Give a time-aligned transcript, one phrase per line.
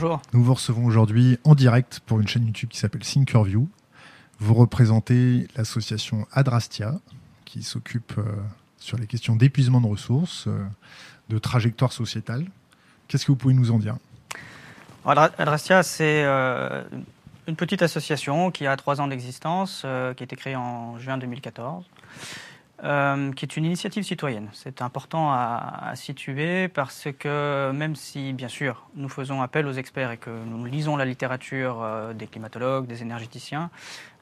[0.00, 0.22] Bonjour.
[0.32, 3.68] Nous vous recevons aujourd'hui en direct pour une chaîne YouTube qui s'appelle Thinkerview.
[4.38, 6.94] Vous représentez l'association Adrastia
[7.44, 8.22] qui s'occupe euh,
[8.78, 10.64] sur les questions d'épuisement de ressources, euh,
[11.28, 12.46] de trajectoire sociétale.
[13.08, 13.98] Qu'est-ce que vous pouvez nous en dire?
[15.04, 16.82] Adrastia, c'est euh,
[17.46, 21.84] une petite association qui a trois ans d'existence, qui a été créée en juin 2014.
[22.82, 24.48] Euh, qui est une initiative citoyenne.
[24.54, 30.12] C'est important à, situer parce que même si, bien sûr, nous faisons appel aux experts
[30.12, 33.68] et que nous lisons la littérature euh, des climatologues, des énergéticiens,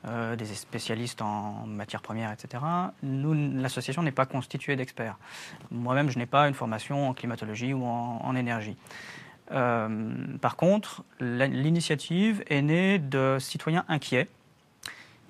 [0.08, 2.64] euh, des spécialistes en matières premières, etc.,
[3.02, 5.18] l'association n'est pas constituée d'experts.
[5.70, 8.76] Moi-même, je n'ai pas une formation en climatologie ou en énergie.
[9.48, 14.28] par contre, l'initiative est née de citoyens inquiets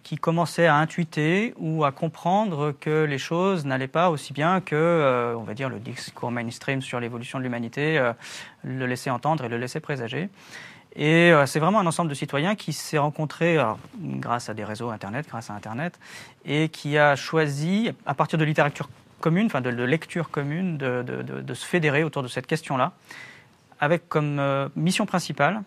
[0.09, 4.75] qui commençait à intuiter ou à comprendre que les choses n'allaient pas aussi bien que,
[4.75, 8.15] euh, on va dire, le discours mainstream sur l'évolution de l'humanité euh,
[8.63, 10.31] le laissait entendre et le laissait présager.
[10.97, 13.59] Et euh, c'est vraiment un ensemble de citoyens qui s'est rencontré
[13.99, 16.01] grâce à des réseaux Internet, grâce à Internet,
[16.47, 18.89] et qui a choisi, à partir de littérature
[19.21, 22.93] commune, enfin de, lecture commune, de, de, se fédérer autour de cette question-là,
[23.79, 25.61] avec comme mission principale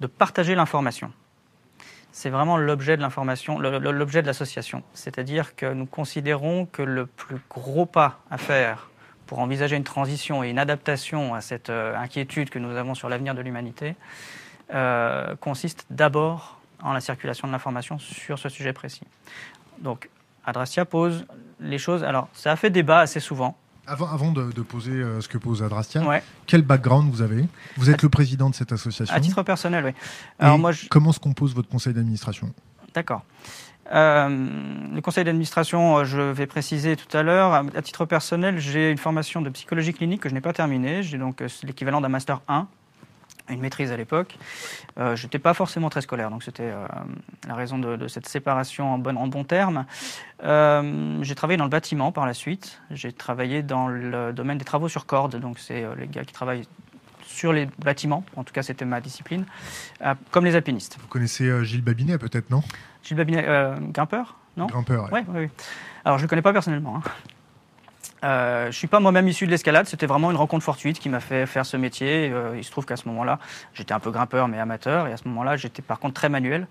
[0.00, 1.12] de partager l'information
[2.18, 4.82] c'est vraiment l'objet de l'information, l'objet de l'association.
[4.92, 8.90] C'est-à-dire que nous considérons que le plus gros pas à faire
[9.26, 13.08] pour envisager une transition et une adaptation à cette euh, inquiétude que nous avons sur
[13.08, 13.94] l'avenir de l'humanité
[14.74, 19.06] euh, consiste d'abord en la circulation de l'information sur ce sujet précis.
[19.78, 20.10] Donc,
[20.44, 21.24] Adrastia pose
[21.60, 22.02] les choses.
[22.02, 23.56] Alors, ça a fait débat assez souvent.
[23.88, 26.02] Avant, de, poser euh, ce que pose Adrastia,
[26.46, 27.46] quel background vous avez?
[27.78, 29.14] Vous êtes le président de cette association.
[29.14, 29.92] À titre personnel, oui.
[30.38, 32.52] Alors moi, Comment se compose votre conseil d'administration?
[32.92, 33.24] D'accord.
[33.92, 34.28] Euh,
[34.94, 37.54] le conseil d'administration, euh, je vais préciser tout à l'heure.
[37.54, 41.02] À titre personnel, j'ai une formation de psychologie clinique que je n'ai pas terminée.
[41.02, 42.68] J'ai donc l'équivalent d'un master 1
[43.50, 44.36] une maîtrise à l'époque.
[44.98, 46.86] Euh, je n'étais pas forcément très scolaire, donc c'était euh,
[47.46, 49.86] la raison de, cette séparation en bon, en bon terme.
[50.44, 52.80] Euh, j'ai travaillé dans le bâtiment par la suite.
[52.90, 56.66] J'ai travaillé dans le domaine des travaux sur corde, donc c'est les gars qui travaillent
[57.24, 59.44] sur les bâtiments, en tout cas c'était ma discipline,
[60.30, 60.96] comme les alpinistes.
[61.00, 62.62] Vous connaissez Gilles Babinet peut-être, non?
[63.02, 63.46] Gilles Babinet,
[63.92, 64.66] grimpeur non?
[64.66, 65.20] Grimpeur, oui.
[65.28, 65.50] Ouais,
[66.04, 66.96] Alors je ne le connais pas personnellement.
[66.96, 67.10] Hein.
[68.24, 71.08] Euh, je ne suis pas moi-même issu de l'escalade, c'était vraiment une rencontre fortuite qui
[71.08, 72.30] m'a fait faire ce métier.
[72.32, 73.38] Euh, il se trouve qu'à ce moment-là,
[73.74, 76.66] j'étais un peu grimpeur mais amateur, et à ce moment-là, j'étais par contre très manuel.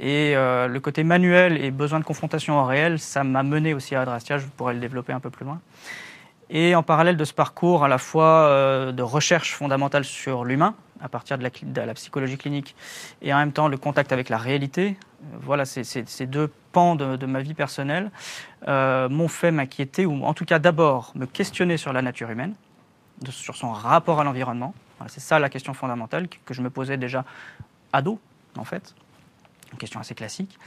[0.00, 3.94] Et euh, le côté manuel et besoin de confrontation en réel, ça m'a mené aussi
[3.94, 5.60] à Adrastia, je pourrais le développer un peu plus loin.
[6.50, 10.74] Et en parallèle de ce parcours à la fois de recherche fondamentale sur l'humain,
[11.04, 11.44] à partir de
[11.80, 12.74] la, psychologie clinique,
[13.20, 14.96] et en même temps le contact avec la réalité,
[15.38, 18.10] voilà, ces deux pans de, ma vie personnelle
[18.68, 22.54] euh, m'ont fait m'inquiéter, ou en tout cas d'abord me questionner sur la nature humaine,
[23.28, 24.74] sur son rapport à l'environnement.
[25.08, 27.26] c'est ça la question fondamentale que, je me posais déjà
[27.92, 28.18] ado,
[28.56, 28.94] en fait.
[29.72, 30.58] Une question assez classique.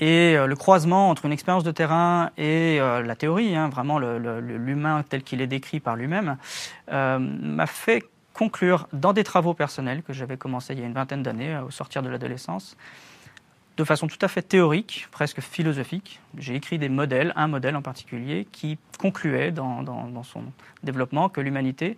[0.00, 3.98] Et euh, le croisement entre une expérience de terrain et euh, la théorie, hein, vraiment
[3.98, 6.36] l'humain tel qu'il est décrit par lui-même,
[6.90, 11.22] m'a fait conclure dans des travaux personnels que j'avais commencé il y a une vingtaine
[11.22, 12.76] d'années, au sortir de l'adolescence,
[13.76, 16.20] de façon tout à fait théorique, presque philosophique.
[16.36, 20.44] J'ai écrit des modèles, un modèle en particulier, qui concluait dans, son
[20.82, 21.96] développement que l'humanité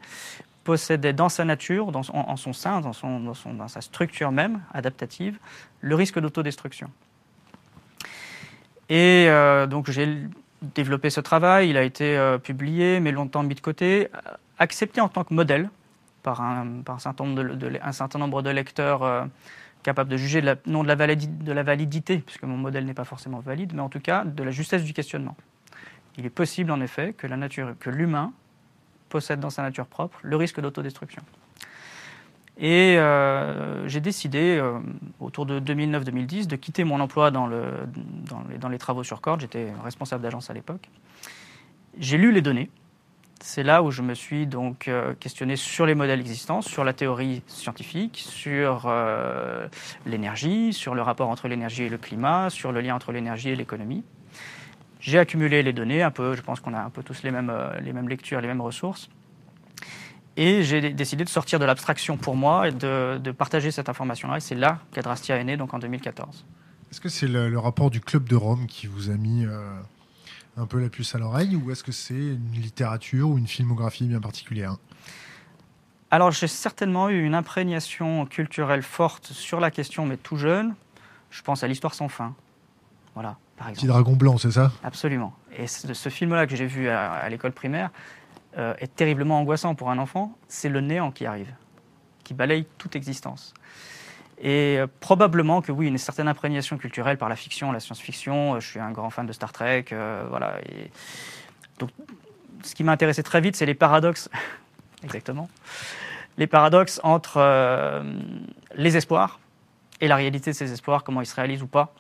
[0.63, 5.39] possédait dans sa nature, dans en, son sein, dans, son, dans, sa structure même adaptative,
[5.81, 6.91] le risque d'autodestruction.
[8.89, 10.19] Et euh, donc j'ai
[10.75, 14.09] développé ce travail, il a été euh, publié, mais longtemps mis de côté,
[14.59, 15.69] accepté en tant que modèle
[16.25, 17.25] par un, certain,
[18.19, 19.05] nombre de, lecteurs.
[19.05, 19.25] Euh,
[19.85, 20.89] capable de juger non de
[21.53, 24.51] la, validité, puisque mon modèle n'est pas forcément valide, mais en tout cas de la
[24.51, 25.37] justesse du questionnement.
[26.17, 28.33] Il est possible en effet que la nature, que l'humain
[29.11, 31.23] possède dans sa nature propre le risque d'autodestruction.
[32.57, 34.79] Et euh, j'ai décidé, euh,
[35.21, 39.43] autour de 2009-2010, de quitter mon emploi dans les travaux sur corde.
[39.43, 40.89] J'étais responsable d'agence à l'époque.
[41.99, 42.71] J'ai lu les données,
[43.45, 46.95] c'est là où je me suis donc euh, questionné sur les modèles existants, sur la
[46.95, 49.69] théorie scientifique, sur euh,
[50.07, 53.57] l'énergie, sur le rapport entre l'énergie et le climat, sur le lien entre l'énergie et
[53.57, 54.03] l'économie.
[54.99, 57.51] J'ai accumulé les données, un peu, je pense qu'on a un peu tous les mêmes,
[57.51, 59.11] euh, les mêmes lectures, les mêmes ressources.
[60.39, 64.39] Et j'ai décidé de sortir de l'abstraction pour moi et de, partager cette information-là.
[64.39, 66.47] Et c'est là qu'Adrastia est né, donc en 2014.
[66.91, 69.45] Est-ce que c'est le, rapport du Club de Rome qui vous a mis
[70.57, 74.07] un peu la puce à l'oreille ou est-ce que c'est une littérature ou une filmographie
[74.07, 74.77] bien particulière?
[76.11, 80.75] Alors j'ai certainement eu une imprégnation culturelle forte sur la question, mais tout jeune.
[81.31, 82.35] Je pense à l'histoire sans fin.
[83.15, 83.81] Voilà, par exemple.
[83.81, 84.71] Petit dragon blanc, c'est ça?
[84.85, 85.35] Absolument.
[85.57, 87.91] Et ce, film-là que j'ai vu à, l'école primaire
[88.57, 90.37] euh, est terriblement angoissant pour un enfant.
[90.47, 91.53] C'est le néant qui arrive.
[92.23, 93.53] qui balaye toute existence.
[94.39, 98.61] Et euh, probablement que oui, une certaine imprégnation culturelle par la fiction, la science-fiction.
[98.61, 99.87] Je suis un grand fan de Star Trek,
[100.29, 100.59] voilà.
[100.69, 100.91] Et
[101.79, 101.91] donc,
[102.63, 104.29] ce qui m'a intéressé très vite, c'est les paradoxes,
[105.05, 105.49] exactement,
[106.39, 108.03] les paradoxes entre
[108.75, 109.39] les espoirs
[110.01, 111.95] et la réalité de ces espoirs, comment ils se réalisent ou pas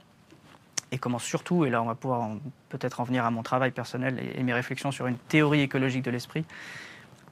[0.94, 2.30] et comment surtout, et là on va pouvoir
[2.68, 6.10] peut-être en venir à mon travail personnel et, mes réflexions sur une théorie écologique de
[6.10, 6.44] l'esprit,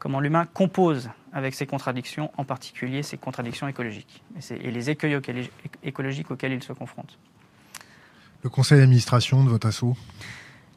[0.02, 4.20] comment l'humain compose avec ses contradictions, en particulier ses contradictions écologiques
[4.50, 5.16] et, les écueils
[5.84, 7.16] écologiques auxquels il se confronte.
[8.42, 9.96] Le conseil d'administration de votre assaut?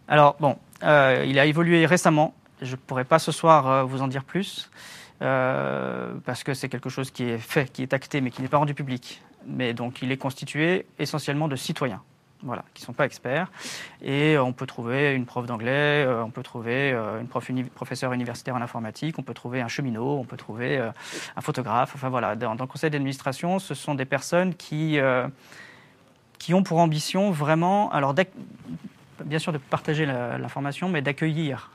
[0.08, 4.04] Alors bon, euh, il a évolué récemment, je ne pourrais pas ce soir euh, vous
[4.04, 4.70] en dire plus.
[5.24, 8.48] Euh, parce que c'est quelque chose qui est fait, qui est acté, mais qui n'est
[8.48, 9.24] pas rendu public.
[9.48, 12.04] Mais donc il est constitué essentiellement de citoyens
[12.46, 13.52] voilà, qui ne sont pas experts.
[14.02, 18.14] Et on peut trouver une prof d'anglais, euh, on peut trouver euh, une prof professeur
[18.14, 20.92] universitaire en informatique, on peut trouver un cheminot, on peut trouver euh,
[21.36, 21.92] un photographe.
[21.96, 24.98] Enfin voilà, dans, le conseil d'administration, ce sont des personnes qui,
[26.40, 28.16] qui ont pour ambition vraiment, alors
[29.24, 31.72] bien sûr de partager l'information, mais d'accueillir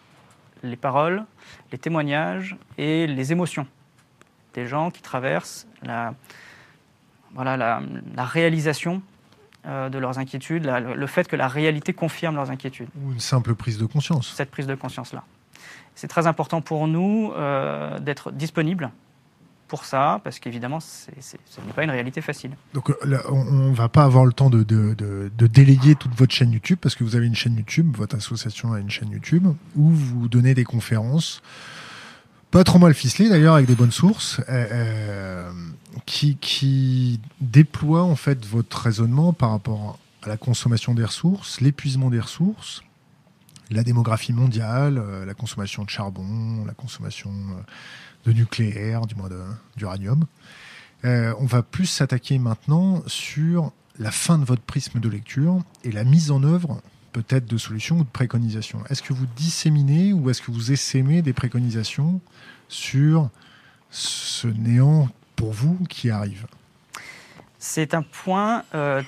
[0.63, 1.25] les paroles,
[1.73, 3.67] les témoignages et les émotions
[4.55, 6.15] des gens qui traversent la,
[7.33, 9.03] voilà, la, réalisation
[9.65, 12.89] de leurs inquiétudes, le fait que la réalité confirme leurs inquiétudes.
[13.05, 14.33] Ou une simple prise de conscience.
[14.35, 15.23] Cette prise de conscience-là.
[15.95, 18.91] C'est très important pour nous euh, d'être disponible
[19.69, 22.53] pour ça, parce qu'évidemment, ce n'est pas une réalité facile.
[22.75, 26.53] Donc, euh, on ne va pas avoir le temps de, de, déléguer toute votre chaîne
[26.53, 29.47] YouTube, parce que vous avez une chaîne YouTube, votre association a une chaîne YouTube,
[29.77, 31.43] où vous donnez des conférences,
[32.51, 34.41] pas trop mal ficelées d'ailleurs, avec des bonnes sources
[36.07, 42.11] qui, qui déploie en fait votre raisonnement par rapport à la consommation des ressources, l'épuisement
[42.11, 42.83] des ressources,
[43.71, 47.63] la démographie mondiale, euh, la consommation de charbon, la consommation euh,
[48.27, 49.29] de nucléaire, du moins
[49.77, 50.27] d'uranium.
[51.05, 55.93] Euh, on va plus s'attaquer maintenant sur la fin de votre prisme de lecture et
[55.93, 56.83] la mise en œuvre
[57.13, 58.83] peut-être de solutions ou de préconisations.
[58.89, 62.21] Est-ce que vous disséminez ou est-ce que vous essaimez des préconisations
[62.69, 63.31] sur
[63.91, 66.47] ce néant pour vous qui arrive?
[67.59, 69.03] C'est un point euh,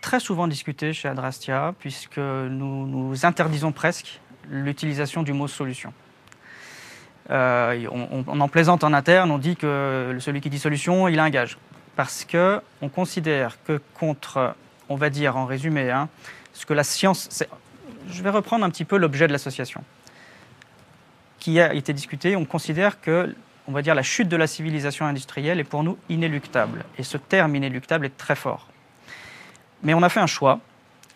[0.00, 5.92] très souvent discuté chez Adrastia, puisque nous, nous interdisons presque l'utilisation du mot solution.
[7.30, 11.24] Euh, on, en plaisante en interne, on dit que celui qui dit solution, il a
[11.24, 11.58] un gage.
[11.94, 14.54] Parce qu'on considère que contre,
[14.88, 16.08] on va dire en résumé, hein,
[16.60, 17.42] ce que la science.
[18.10, 19.82] Je vais reprendre un petit peu l'objet de l'association
[21.38, 22.36] qui a été discuté.
[22.36, 23.34] On considère que
[23.66, 26.84] on va dire, la chute de la civilisation industrielle est pour nous inéluctable.
[26.98, 28.66] Et ce terme inéluctable est très fort.
[29.84, 30.58] Mais on a fait un choix,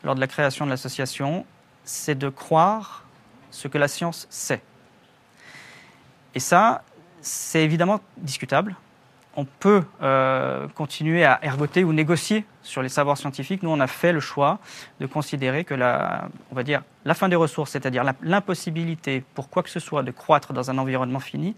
[0.05, 1.45] lors de la création de l'association,
[1.85, 3.05] c'est de croire
[3.51, 4.63] ce que la science sait.
[6.37, 6.85] Et ça,
[7.21, 8.77] c'est évidemment discutable.
[9.37, 13.63] On peut euh, continuer à ergoter ou négocier sur les savoirs scientifiques.
[13.63, 14.61] Nous, on a fait le choix
[15.01, 19.63] de considérer que la, on va dire, la fin des ressources, c'est-à-dire l'impossibilité pour quoi
[19.63, 21.57] que ce soit de croître dans un environnement fini,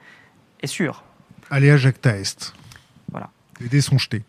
[0.61, 1.03] est sûr.
[1.51, 2.55] Allez à Jacta Est.
[3.11, 3.31] Voilà.
[3.61, 4.25] Les dés sont jetés.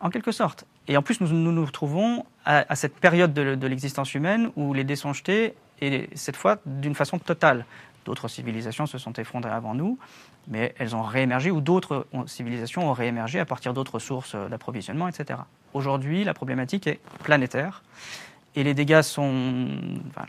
[0.00, 0.66] En quelque sorte.
[0.88, 4.96] Et en plus, nous nous, retrouvons à, cette période de, l'existence humaine où les dés
[4.96, 7.66] sont jetés, et cette fois d'une façon totale.
[8.08, 9.98] D'autres civilisations se sont effondrées avant nous,
[10.46, 15.40] mais elles ont réémergé, ou d'autres civilisations ont réémergé à partir d'autres sources d'approvisionnement, etc.
[15.74, 17.82] Aujourd'hui, la problématique est planétaire
[18.56, 19.68] et les dégâts sont,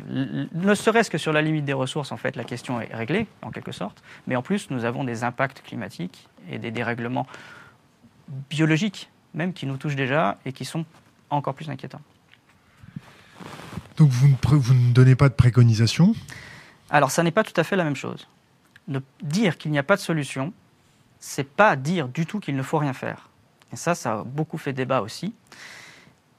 [0.09, 3.49] ne serait-ce que sur la limite des ressources, en fait, la question est réglée, en
[3.49, 4.03] quelque sorte.
[4.27, 7.27] Mais en plus, nous avons des impacts climatiques et des dérèglements
[8.49, 10.83] biologiques, même, qui nous touchent déjà et qui sont
[11.29, 12.01] encore plus inquiétants.
[13.95, 16.13] Donc, vous ne, vous ne donnez pas de préconisation?
[16.89, 18.27] Alors, ça n'est pas tout à fait la même chose.
[19.21, 20.53] Dire qu'il n'y a pas de solution,
[21.19, 23.29] c'est pas dire du tout qu'il ne faut rien faire.
[23.71, 25.33] Et ça, ça a beaucoup fait débat aussi.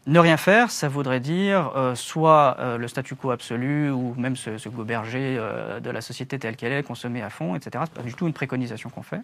[0.07, 4.35] Ne rien faire, ça voudrait dire euh, soit euh, le statu quo absolu ou même
[4.35, 7.85] se goberger euh, de la société telle qu'elle est, consommer à fond, etc.
[7.85, 9.21] Ce n'est pas du tout une préconisation qu'on fait.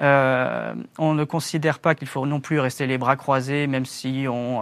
[0.00, 4.60] On ne considère pas qu'il faut non plus rester les bras croisés, même si on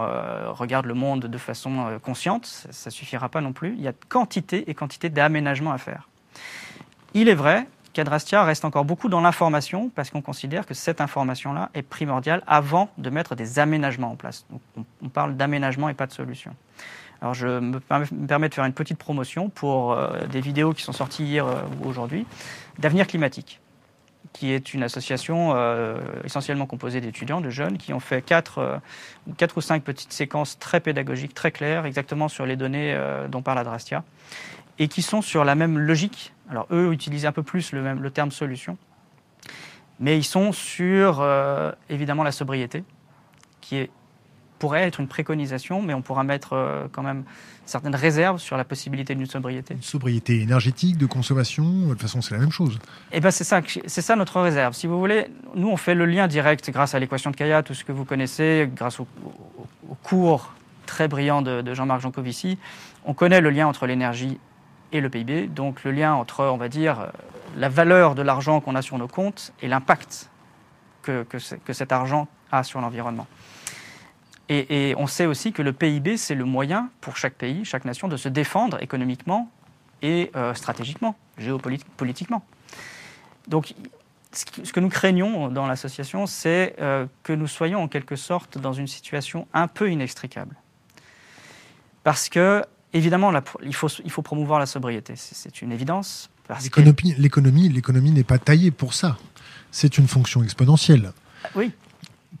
[0.53, 2.45] regarde le monde de façon consciente.
[2.45, 3.73] Ça ne suffira pas non plus.
[3.75, 6.07] Il y a quantité et quantité d'aménagements à faire.
[7.13, 11.69] Il est vrai qu'Adrastia reste encore beaucoup dans l'information parce qu'on considère que cette information-là
[11.73, 14.45] est primordiale avant de mettre des aménagements en place.
[15.01, 16.55] on, parle d'aménagement et pas de solution.
[17.21, 20.91] Alors je me permets de faire une petite promotion pour euh, des vidéos qui sont
[20.91, 22.25] sorties hier euh, ou aujourd'hui
[22.79, 23.61] d'Avenir Climatique,
[24.33, 28.81] qui est une association euh, essentiellement composée d'étudiants, de jeunes, qui ont fait quatre,
[29.37, 32.99] quatre ou cinq petites séquences très pédagogiques, très claires, exactement sur les données
[33.29, 34.03] dont parle Adrastia,
[34.79, 38.01] et qui sont sur la même logique alors eux utilisent un peu plus le, même,
[38.01, 38.77] le terme solution.
[39.99, 42.83] Mais ils sont sur, euh, évidemment, la sobriété,
[43.61, 43.89] qui est,
[44.63, 47.25] pourrait être une préconisation, mais on pourra mettre euh, quand même
[47.65, 49.73] certaines réserves sur la possibilité d'une sobriété.
[49.73, 52.79] Une sobriété énergétique, de consommation, de toute façon, c'est la même chose.
[53.11, 54.73] Eh ben, c'est ça, c'est ça notre réserve.
[54.73, 57.73] Si vous voulez, nous, on fait le lien direct grâce à l'équation de Kaya, tout
[57.73, 59.07] ce que vous connaissez, grâce au,
[60.01, 60.53] cours
[60.85, 62.57] très brillant de, de Jean-Marc Jancovici.
[63.03, 64.39] On connaît le lien entre l'énergie
[64.93, 67.11] et le PIB, donc le lien entre, on va dire,
[67.57, 70.29] la valeur de l'argent qu'on a sur nos comptes et l'impact
[71.01, 73.27] que, que, cet argent a sur l'environnement.
[74.53, 78.07] Et, on sait aussi que le PIB, c'est le moyen pour chaque pays, chaque nation,
[78.07, 79.49] de se défendre économiquement
[80.01, 82.45] et euh, stratégiquement, géopolitiquement.
[83.47, 83.73] Donc,
[84.31, 88.73] ce que nous craignons dans l'association, c'est euh, que nous soyons en quelque sorte dans
[88.73, 90.55] une situation un peu inextricable.
[92.03, 93.31] Parce que, évidemment,
[93.63, 96.29] il, faut, il faut promouvoir la sobriété, c'est une évidence.
[97.17, 99.17] L'économie, l'économie n'est pas taillée pour ça.
[99.71, 101.13] C'est une fonction exponentielle.
[101.55, 101.71] Oui.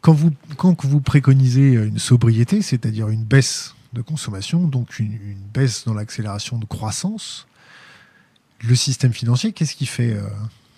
[0.03, 5.17] Quand vous, quand vous préconisez une sobriété, c'est-à-dire une baisse de consommation, donc une,
[5.53, 7.47] baisse dans l'accélération de croissance,
[8.61, 10.27] le système financier, qu'est-ce qu'il fait euh,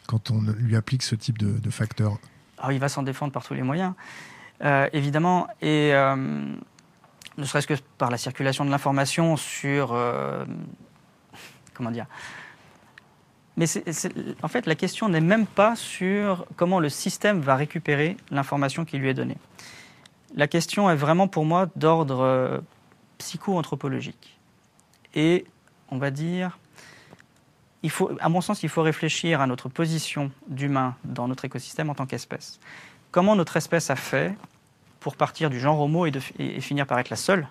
[0.06, 2.20] quand on lui applique ce type de, de facteurs
[2.60, 3.94] Alors, Il va s'en défendre par tous les moyens,
[4.64, 5.48] euh, évidemment.
[5.60, 9.98] Et euh, ne serait-ce que par la circulation de l'information sur.
[11.74, 12.06] comment dire
[13.58, 13.66] mais
[14.44, 18.98] en fait, la question n'est même pas sur comment le système va récupérer l'information qui
[18.98, 19.38] lui est donnée.
[20.36, 22.60] La question est vraiment pour moi d'ordre euh,
[23.18, 24.38] psycho-anthropologique.
[25.14, 25.46] Et
[25.90, 26.58] on va dire,
[28.20, 32.06] à mon sens, il faut réfléchir à notre position d'humain dans notre écosystème en tant
[32.06, 32.60] qu'espèce.
[33.12, 34.36] Comment notre espèce a fait
[35.00, 36.12] pour partir du genre Homo et
[36.60, 37.48] finir par être la seule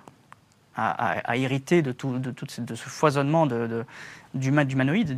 [0.76, 3.84] à, hériter de tout, ce foisonnement de,
[4.34, 5.16] d'humanoïdes,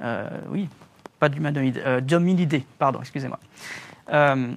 [0.00, 0.68] euh, oui,
[1.18, 3.38] pas euh, d'hominidés, pardon, excusez-moi.
[4.10, 4.52] Euh,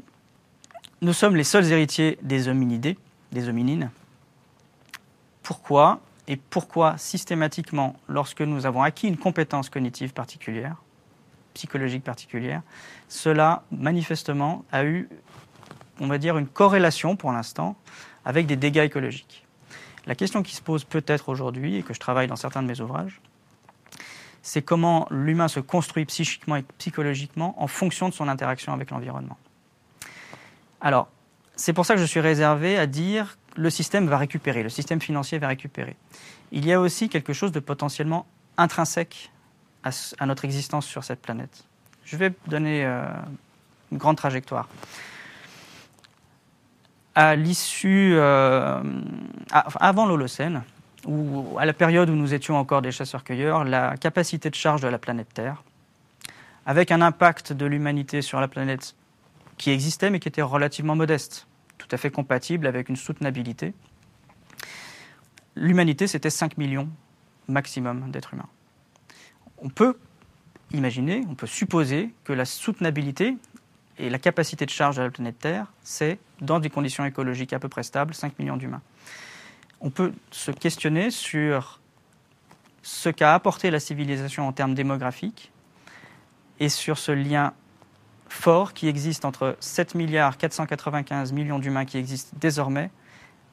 [1.02, 2.98] nous sommes les seuls héritiers des hominidés,
[3.32, 3.90] des hominines.
[5.42, 10.76] Pourquoi Et pourquoi systématiquement, lorsque nous avons acquis une compétence cognitive particulière,
[11.54, 12.62] psychologique particulière,
[13.10, 15.10] cela manifestement a eu,
[16.00, 17.76] on va dire, une corrélation pour l'instant
[18.26, 19.46] avec des dégâts écologiques.
[20.08, 22.80] La question qui se pose peut-être aujourd'hui, et que je travaille dans certains de mes
[22.82, 23.22] ouvrages,
[24.42, 29.38] c'est comment l'humain se construit psychiquement et psychologiquement en fonction de son interaction avec l'environnement.
[30.82, 31.10] Alors,
[31.56, 35.02] c'est pour ça que je suis réservé à dire le système va récupérer, le système
[35.02, 35.96] financier va récupérer.
[36.52, 38.26] Il y a aussi quelque chose de potentiellement
[38.58, 39.32] intrinsèque
[39.84, 41.66] à, notre existence sur cette planète.
[42.04, 43.06] Je vais donner euh,
[43.92, 44.68] une grande trajectoire
[47.22, 48.82] à l'issue, euh,
[49.52, 50.64] avant l'Holocène,
[51.06, 54.88] ou à la période où nous étions encore des chasseurs-cueilleurs, la capacité de charge de
[54.88, 55.64] la planète Terre,
[56.66, 58.96] avec un impact de l'humanité sur la planète
[59.58, 61.46] qui existait mais qui était relativement modeste,
[61.78, 63.76] tout à fait compatible avec une soutenabilité.
[65.56, 66.90] L'humanité, c'était 5 millions
[67.48, 68.50] maximum d'êtres humains.
[69.60, 69.96] On peut
[70.74, 73.38] imaginer, on peut supposer que la soutenabilité
[74.02, 77.60] et la capacité de charge de la planète Terre, c'est, dans des conditions écologiques à
[77.60, 78.82] peu près stables, 5 millions d'humains.
[79.80, 81.80] On peut se questionner sur
[82.82, 85.52] ce qu'a apporté la civilisation en termes démographiques
[86.60, 87.54] et sur ce lien
[88.28, 92.90] fort qui existe entre 7 milliards 495 millions d'humains qui existent désormais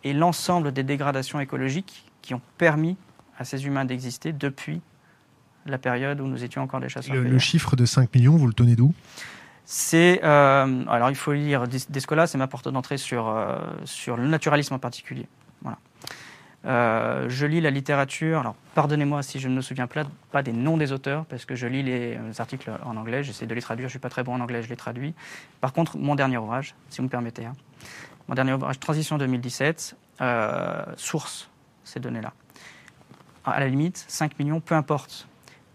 [0.02, 2.96] et l'ensemble des dégradations écologiques qui ont permis
[3.38, 4.80] à ces humains d'exister depuis
[5.66, 7.16] la période où nous étions encore des chasseurs.
[7.16, 8.94] Le, le chiffre de 5 millions, vous le tenez d'où?
[9.70, 14.26] C'est euh, alors il faut lire Descola, c'est ma porte d'entrée sur euh, sur le
[14.26, 15.28] naturalisme en particulier.
[15.60, 15.76] Voilà.
[16.64, 18.40] Euh, je lis la littérature.
[18.40, 21.66] Alors pardonnez-moi si je ne me souviens pas, des noms des auteurs parce que je
[21.66, 23.22] lis les articles en anglais.
[23.22, 23.88] J'essaie de les traduire.
[23.88, 25.12] Je suis pas très bon en anglais, je les traduis.
[25.60, 27.52] Par contre, mon dernier ouvrage, si vous me permettez, hein.
[28.26, 29.96] mon dernier ouvrage, Transition 2017,
[30.96, 31.50] source
[31.84, 32.32] ces données-là.
[33.44, 35.28] À la limite, 5 millions, peu importe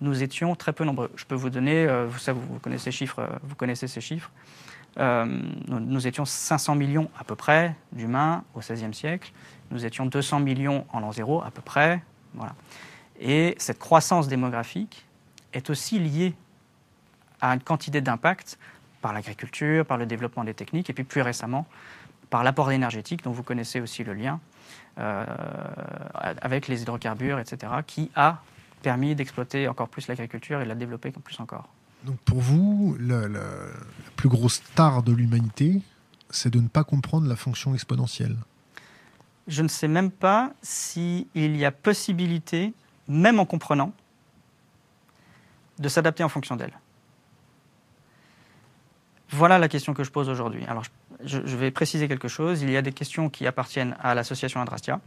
[0.04, 1.10] nous étions très peu nombreux.
[1.16, 4.30] Je peux vous donner, euh, vous, connaissez, chiffres, euh, vous connaissez ces chiffres.
[5.00, 5.26] Euh,
[5.68, 9.32] nous, étions 500 millions à peu près d'humains au XVIe siècle.
[9.72, 12.04] Nous étions 200 millions en l'an zéro à peu près.
[12.36, 12.54] Voilà.
[13.20, 15.06] Et cette croissance démographique
[15.54, 16.36] est aussi liée
[17.42, 18.60] à une quantité d'impact
[19.02, 21.66] par l'agriculture, par le développement des techniques, et puis plus récemment
[22.30, 24.40] par l'apport énergétique, dont vous connaissez aussi le lien,
[24.96, 28.42] avec les hydrocarbures, etc., qui a
[28.84, 31.68] permis d'exploiter encore plus l'agriculture et de la développer plus encore.
[32.04, 33.28] Donc pour vous, la,
[34.16, 35.82] plus grosse star de l'humanité,
[36.30, 38.36] c'est de ne pas comprendre la fonction exponentielle
[39.48, 42.74] Je ne sais même pas s'il y a possibilité,
[43.08, 43.94] même en comprenant,
[45.80, 46.78] de s'adapter en fonction d'elle.
[49.30, 50.64] Voilà la question que je pose aujourd'hui.
[50.66, 50.84] Alors,
[51.24, 52.62] je, je, vais préciser quelque chose.
[52.62, 55.00] Il y a des questions qui appartiennent à l'association Adrastia.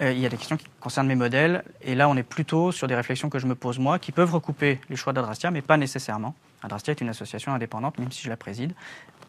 [0.00, 1.64] Euh, il y a des questions qui concernent mes modèles.
[1.82, 4.32] Et là, on est plutôt sur des réflexions que je me pose moi, qui peuvent
[4.32, 6.34] recouper les choix d'Adrastia, mais pas nécessairement.
[6.62, 8.72] Adrastia est une association indépendante, même si je la préside.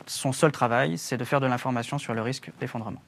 [0.07, 3.01] Son seul travail, c'est de faire de l'information sur le risque d'effondrement.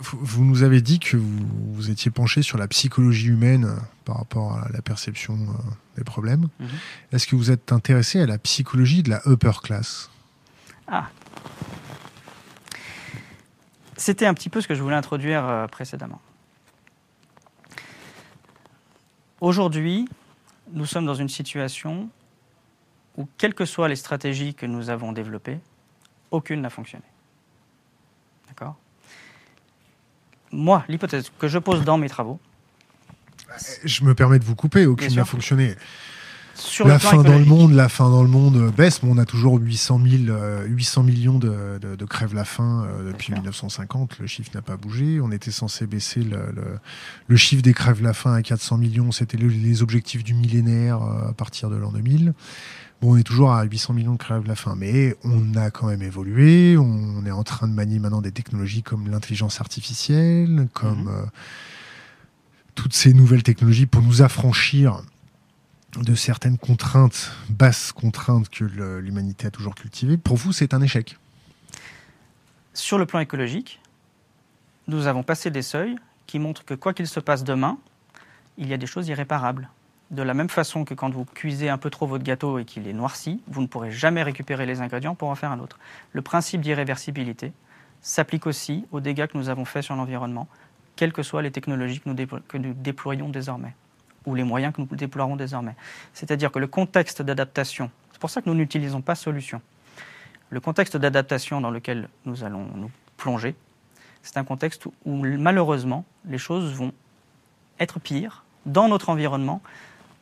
[0.00, 4.16] Vous nous avez dit que vous, vous, étiez penché sur la psychologie humaine euh, par
[4.16, 6.48] rapport à la perception euh, des problèmes.
[6.58, 7.14] Mm -hmm.
[7.14, 10.10] Est-ce que vous êtes intéressé à la psychologie de la upper class?
[10.86, 11.08] Ah
[13.96, 16.20] C'était un petit peu ce que je voulais introduire euh, précédemment.
[19.40, 20.06] Aujourd'hui,
[20.72, 22.10] nous sommes dans une situation
[23.16, 25.58] où, quelles que soient les stratégies que nous avons développées,
[26.30, 27.04] aucune n'a fonctionné.
[28.48, 28.76] D'accord?
[30.52, 32.38] Moi, l'hypothèse que je pose dans mes travaux.
[33.84, 35.74] Je me permets de vous couper, aucune n'a fonctionné.
[36.60, 39.24] Sur la fin dans le monde, la fin dans le monde baisse, mais on a
[39.24, 44.18] toujours 800, 000, euh, 800 millions de, de, de crèves la faim euh, depuis 1950.
[44.18, 45.20] Le chiffre n'a pas bougé.
[45.20, 46.78] On était censé baisser le, le,
[47.28, 49.10] le chiffre des crèves la faim à 400 millions.
[49.10, 52.34] C'était les objectifs du millénaire euh, à partir de l'an 2000.
[53.00, 55.86] Bon, on est toujours à 800 millions de crèves la faim, mais on a quand
[55.86, 56.76] même évolué.
[56.76, 61.30] On est en train de manier maintenant des technologies comme l'intelligence artificielle, comme mmh.
[62.74, 65.02] toutes ces nouvelles technologies pour nous affranchir
[65.96, 70.16] de certaines contraintes, basses contraintes que l'humanité a toujours cultivées.
[70.16, 71.18] Pour vous, c'est un échec
[72.74, 73.80] Sur le plan écologique,
[74.86, 77.78] nous avons passé des seuils qui montrent que quoi qu'il se passe demain,
[78.56, 79.68] il y a des choses irréparables.
[80.10, 82.88] De la même façon que quand vous cuisez un peu trop votre gâteau et qu'il
[82.88, 85.78] est noirci, vous ne pourrez jamais récupérer les ingrédients pour en faire un autre.
[86.12, 87.52] Le principe d'irréversibilité
[88.02, 90.48] s'applique aussi aux dégâts que nous avons faits sur l'environnement,
[90.96, 93.74] quelles que soient les technologies que nous, déployons désormais
[94.26, 95.74] ou les moyens que nous déploierons désormais.
[96.12, 99.60] C'est-à-dire que le contexte d'adaptation, c'est pour ça que nous n'utilisons pas solution.
[100.50, 103.54] Le contexte d'adaptation dans lequel nous allons nous plonger,
[104.22, 106.92] c'est un contexte où malheureusement les choses vont
[107.78, 109.62] être pires dans notre environnement.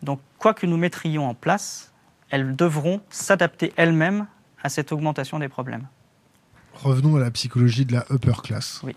[0.02, 1.92] Donc quoi que nous mettrions en place,
[2.30, 4.26] elles devront s'adapter elles-mêmes
[4.62, 5.87] à cette augmentation des problèmes.
[6.74, 8.80] Revenons à la psychologie de la upper class.
[8.84, 8.94] Oui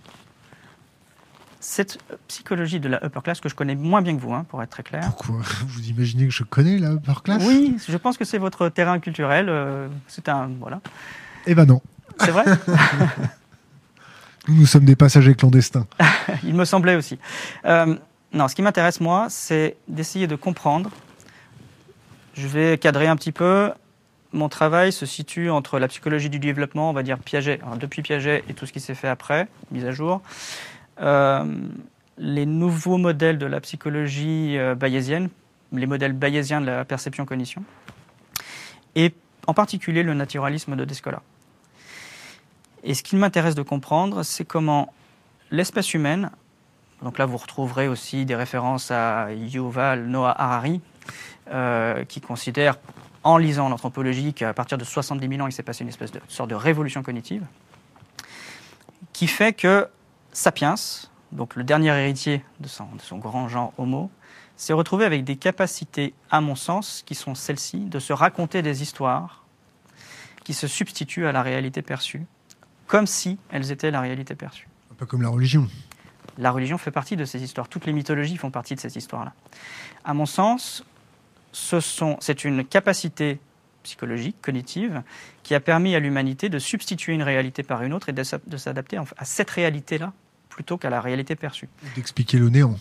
[1.61, 4.61] cette psychologie de la upper class que je connais moins bien que vous, hein, pour
[4.61, 5.03] être très clair.
[5.03, 5.41] Pourquoi?
[5.67, 7.43] Vous imaginez que je connais la upper class?
[7.45, 9.47] Oui, je pense que c'est votre terrain culturel.
[9.47, 10.81] Euh, c'est un voilà.
[11.45, 11.81] Eh ben non.
[12.19, 12.43] C'est vrai?
[14.47, 15.87] nous, nous sommes des passagers clandestins.
[16.43, 17.19] Il me semblait aussi.
[17.65, 17.95] Euh,
[18.33, 20.89] non, ce qui m'intéresse moi, c'est d'essayer de comprendre.
[22.33, 23.71] Je vais cadrer un petit peu.
[24.33, 28.01] Mon travail se situe entre la psychologie du développement, on va dire Piaget, alors depuis
[28.01, 30.70] Piaget et tout ce qui s'est fait après, mise à jour, euh,
[32.21, 35.29] les nouveaux modèles de la psychologie euh, bayésienne,
[35.73, 37.63] les modèles bayésiens de la perception-cognition,
[38.95, 39.13] et
[39.47, 41.23] en particulier le naturalisme de Descola.
[42.83, 44.93] Et ce qu'il m'intéresse de comprendre, c'est comment
[45.49, 46.29] l'espèce humaine,
[47.01, 50.81] donc là vous retrouverez aussi des références à Yuval Noah Harari,
[51.51, 52.77] euh, qui considère,
[53.23, 56.21] en lisant l'anthropologie, qu'à partir de 70 000 ans, il s'est passé une espèce de
[56.27, 57.43] sorte de révolution cognitive,
[59.11, 59.87] qui fait que
[60.31, 60.75] Sapiens,
[61.31, 64.09] donc le dernier héritier de son, de son grand genre Homo,
[64.55, 68.81] s'est retrouvé avec des capacités, à mon sens, qui sont celles-ci, de se raconter des
[68.81, 69.45] histoires
[70.43, 72.25] qui se substituent à la réalité perçue,
[72.87, 74.67] comme si elles étaient la réalité perçue.
[74.91, 75.67] Un peu comme la religion.
[76.37, 77.67] La religion fait partie de ces histoires.
[77.67, 79.33] Toutes les mythologies font partie de ces histoires-là.
[80.03, 80.83] À mon sens,
[81.51, 83.39] c'est une capacité
[83.83, 85.03] psychologique, cognitive,
[85.43, 88.23] qui a permis à l'humanité de substituer une réalité par une autre et de
[88.57, 90.13] s'adapter à cette réalité-là
[90.51, 91.67] plutôt qu'à la réalité perçue.
[91.95, 92.77] D'expliquer le néant.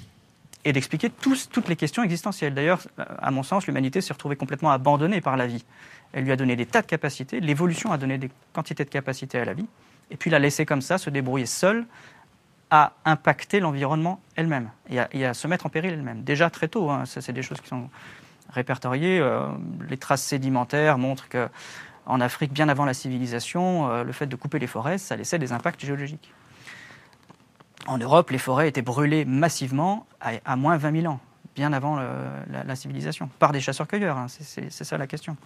[0.64, 2.52] Et d'expliquer toutes les questions existentielles.
[2.52, 5.64] D'ailleurs, à mon sens, l'humanité s'est retrouvée complètement abandonnée par la vie.
[6.12, 9.38] Elle lui a donné des tas de capacités, l'évolution a donné des quantités de capacités
[9.38, 9.66] à la vie,
[10.10, 11.86] et puis l'a laissée comme ça se débrouiller seule
[12.70, 16.22] à impacter l'environnement elle-même et, et, à se mettre en péril elle-même.
[16.22, 17.88] Déjà très tôt, hein, ça c'est des choses qui sont
[18.52, 19.18] répertoriées.
[19.20, 19.48] Euh,
[19.88, 21.48] les traces sédimentaires montrent que
[22.06, 25.38] en Afrique, bien avant la civilisation, euh, le fait de couper les forêts, ça laissait
[25.38, 26.32] des impacts géologiques.
[27.86, 31.20] En Europe, les forêts étaient brûlées massivement à, à moins 20 000 ans,
[31.54, 31.98] bien avant
[32.50, 34.18] la, civilisation, par des chasseurs-cueilleurs.
[34.18, 35.36] Hein, c'est ça la question.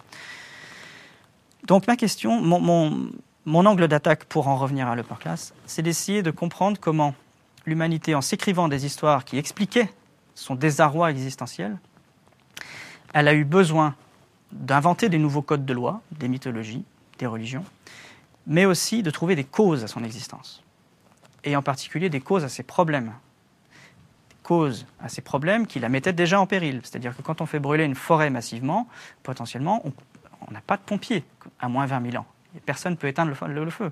[1.65, 5.15] Donc ma question, mon, angle d'attaque pour en revenir à l'upper
[5.65, 7.15] c'est d'essayer de comprendre comment
[7.65, 9.89] l'humanité, en s'écrivant des histoires qui expliquaient
[10.35, 11.77] son désarroi existentiel,
[13.15, 13.95] elle a eu besoin
[14.51, 16.83] d'inventer des nouveaux codes de loi, des mythologies,
[17.17, 17.63] des religions,
[18.45, 20.61] mais aussi de trouver des causes à son existence,
[21.45, 23.13] et en particulier des causes à ses problèmes.
[24.29, 26.81] Des causes à ses problèmes qui la mettaient déjà en péril.
[26.83, 28.85] C'est-à-dire que quand on fait brûler une forêt massivement,
[29.23, 31.23] potentiellement, on, n'a pas de pompiers
[31.61, 32.27] à moins 20 000 ans.
[32.65, 33.91] Personne ne peut éteindre le feu.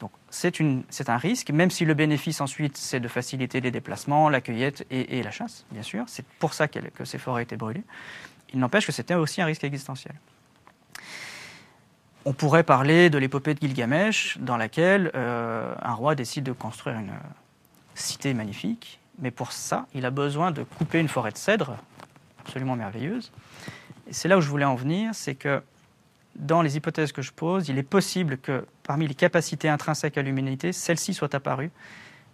[0.00, 4.40] Donc c'est un risque, même si le bénéfice ensuite, c'est de faciliter les déplacements, la
[4.40, 6.04] cueillette et, la chasse, bien sûr.
[6.08, 7.84] C'est pour ça que ces forêts étaient brûlées.
[8.54, 10.14] Il n'empêche que c'était aussi un risque existentiel.
[12.24, 16.96] On pourrait parler de l'épopée de Gilgamesh, dans laquelle euh, un roi décide de construire
[16.96, 17.12] une
[17.94, 21.76] cité magnifique, mais pour ça, il a besoin de couper une forêt de cèdres,
[22.40, 23.32] absolument merveilleuse.
[24.08, 25.60] Et c'est là où je voulais en venir, c'est que
[26.36, 30.22] dans les hypothèses que je pose, il est possible que parmi les capacités intrinsèques à
[30.22, 31.70] l'humanité, celle-ci soit apparue.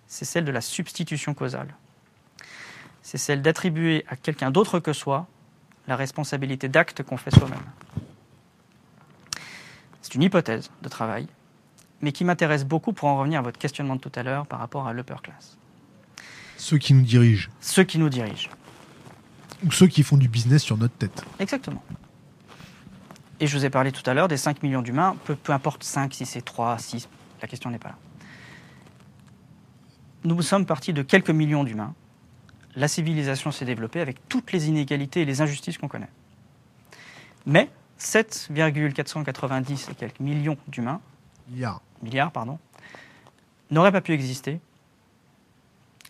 [0.07, 1.75] C'est celle de la substitution causale.
[3.03, 5.27] C'est celle d'attribuer à quelqu'un d'autre que soi
[5.91, 7.59] la responsabilité d'actes qu'on fait soi-même.
[10.03, 11.27] C'est une hypothèse de travail,
[12.01, 14.61] mais qui m'intéresse beaucoup pour en revenir à votre questionnement de tout à l'heure par
[14.61, 15.59] rapport à l'upper class.
[16.57, 17.51] Ceux qui nous dirigent.
[17.61, 18.51] Ceux qui nous dirigent.
[19.67, 21.25] Ou ceux qui font du business sur notre tête.
[21.41, 21.83] Exactement.
[23.41, 25.83] Et je vous ai parlé tout à l'heure des 5 millions d'humains, peu, peu, importe
[25.83, 27.09] 5, si c'est 3, 6,
[27.43, 27.99] la question n'est pas là.
[30.23, 31.95] Nous sommes partis de quelques millions d'humains.
[32.77, 36.11] La civilisation s'est développée avec toutes les inégalités et les injustices qu'on connaît.
[37.47, 41.01] Mais 7,490 et quelques millions d'humains,
[41.49, 42.59] milliards, milliards pardon,
[43.71, 44.61] n'auraient pas pu exister.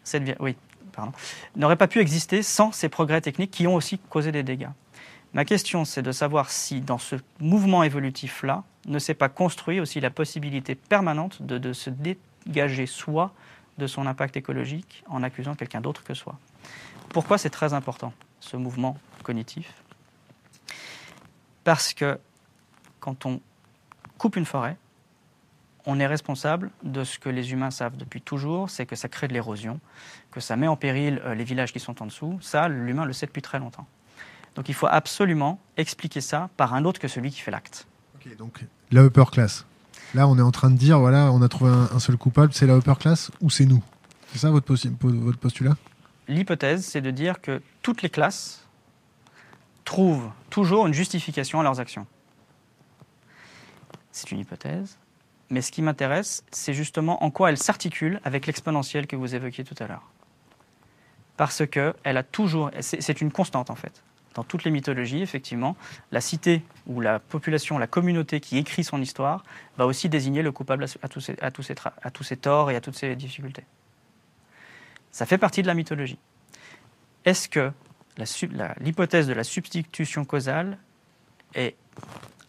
[0.05, 0.57] 7, oui,
[0.93, 1.13] pardon,
[1.57, 4.71] n'auraient pas pu exister sans ces progrès techniques qui ont aussi causé des dégâts.
[5.33, 10.01] Ma question, c'est de savoir si dans ce mouvement évolutif-là, ne s'est pas construit aussi
[10.01, 13.33] la possibilité permanente de, de se dégager soi
[13.79, 16.39] de son impact écologique en accusant quelqu'un d'autre que soi.
[17.11, 19.73] Pourquoi c'est très important, ce mouvement cognitif?
[21.65, 22.19] Parce que
[23.01, 23.41] quand on
[24.19, 24.77] coupe une forêt,
[25.87, 29.29] on est responsable de ce que les humains savent depuis toujours, c'est que ça crée
[29.29, 29.81] de l'érosion,
[30.31, 32.39] que ça met en péril euh, les villages qui sont en dessous.
[32.43, 33.87] Ça, l'humain le sait depuis très longtemps.
[34.55, 37.87] Donc il faut absolument expliquer ça par un autre que celui qui fait l'acte.
[38.39, 39.65] Donc la upper class.
[40.15, 42.67] Là, on est en train de dire, voilà, on a trouvé un, seul coupable, c'est
[42.67, 43.83] la upper class ou c'est nous?
[44.33, 45.77] C'est ça votre postulat?
[46.31, 48.65] L'hypothèse, c'est de dire que toutes les classes
[49.85, 52.07] trouvent toujours une justification à leurs actions.
[54.13, 54.97] C'est une hypothèse,
[55.51, 59.65] mais ce qui m'intéresse, c'est justement en quoi elle s'articule avec l'exponentielle que vous évoquiez
[59.65, 60.09] tout à l'heure.
[61.37, 64.05] Parce que elle a toujours, c'est une constante en fait.
[64.35, 65.77] Dans toutes les mythologies, effectivement,
[66.13, 69.43] la cité ou la population, la communauté qui écrit son histoire
[69.77, 72.71] va aussi désigner le coupable à tous ses, à tous ses, à tous ses torts
[72.71, 73.65] et à toutes ses difficultés.
[75.11, 76.19] Ça fait partie de la mythologie.
[77.25, 77.73] Est-ce que
[78.81, 80.79] l'hypothèse de la substitution causale
[81.55, 81.77] est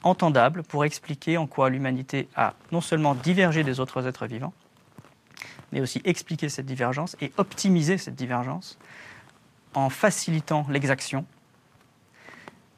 [0.04, 4.54] entendable pour expliquer en quoi l'humanité a non seulement divergé des autres êtres vivants,
[5.72, 8.78] mais aussi expliquer cette divergence et optimiser cette divergence
[9.74, 11.26] en facilitant l'exaction?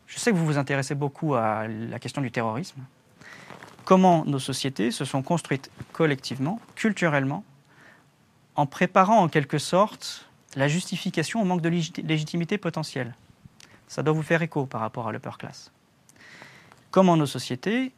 [0.07, 2.81] Je sais que vous vous intéressez beaucoup à la question du terrorisme.
[3.85, 7.43] Comment nos sociétés se sont construites collectivement, culturellement,
[8.55, 13.15] en préparant en quelque sorte la justification au manque de légitimité potentielle.
[13.87, 15.71] Ça doit vous faire écho par rapport à l'upper class.
[16.91, 17.91] Comment nos sociétés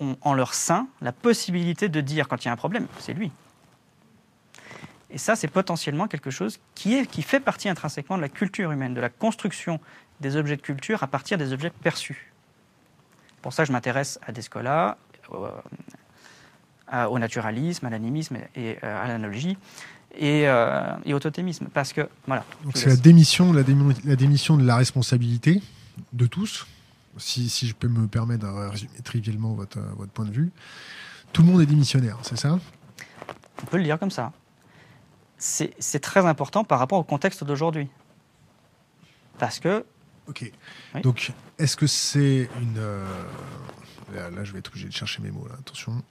[0.00, 3.12] ont en leur sein la possibilité de dire quand il y a un problème, c'est
[3.12, 3.30] lui.
[5.10, 9.00] Et ça, c'est potentiellement quelque chose qui, fait partie intrinsèquement de la culture humaine, de
[9.00, 9.78] la construction
[10.20, 12.32] des objets de culture à partir des objets perçus.
[13.42, 14.96] Pour ça, je m'intéresse à Descola,
[15.30, 15.46] au,
[17.10, 19.56] au naturalisme, à l'animisme et à l'analogie
[20.16, 21.66] et, euh, et, au totémisme.
[21.72, 22.44] Parce que, voilà.
[22.64, 23.62] Donc c'est la démission, la,
[24.04, 25.62] la, démission de la responsabilité
[26.12, 26.66] de tous,
[27.16, 30.50] si, si je peux me permettre de résumer trivialement votre, votre point de vue.
[31.32, 32.58] Tout le monde est démissionnaire, c'est ça?
[33.62, 34.32] On peut le dire comme ça.
[35.38, 37.88] C'est très important par rapport au contexte d'aujourd'hui.
[39.38, 39.84] Parce que.
[40.28, 40.52] Ok.
[41.02, 42.78] Donc, est-ce que c'est une.
[42.78, 43.04] Euh,
[44.12, 45.54] là, je vais être obligé de chercher mes mots, là.
[45.58, 46.02] attention.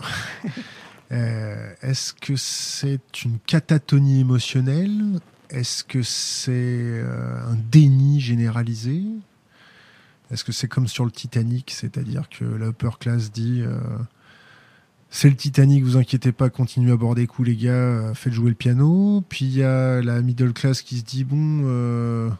[1.11, 5.19] Euh, est-ce que c'est une catatonie émotionnelle?
[5.49, 9.03] Est-ce que c'est euh, un déni généralisé?
[10.31, 13.77] Est-ce que c'est comme sur le Titanic, c'est-à-dire que la upper class dit euh,
[15.09, 18.47] c'est le Titanic, vous inquiétez pas, continuez à boire des coups les gars, faites jouer
[18.47, 19.21] le piano.
[19.27, 22.31] Puis il y a la middle class qui se dit bon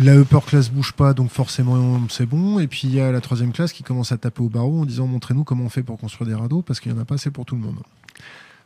[0.00, 2.58] la upper class bouge pas, donc forcément c'est bon.
[2.58, 4.86] Et puis il y a la troisième classe qui commence à taper au barreau en
[4.86, 7.16] disant montrez-nous comment on fait pour construire des radeaux parce qu'il n'y en a pas
[7.16, 7.78] assez pour tout le monde.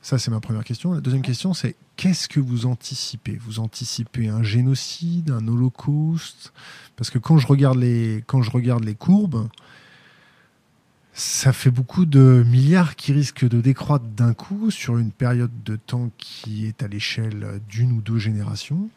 [0.00, 0.92] Ça, c'est ma première question.
[0.92, 3.38] La deuxième question, c'est qu'est-ce que vous anticipez?
[3.40, 6.52] Vous anticipez un génocide, un holocauste?
[6.94, 9.48] Parce que quand je regarde les, quand je regarde les courbes,
[11.14, 15.76] ça fait beaucoup de milliards qui risquent de décroître d'un coup sur une période de
[15.76, 18.90] temps qui est à l'échelle d'une ou deux générations.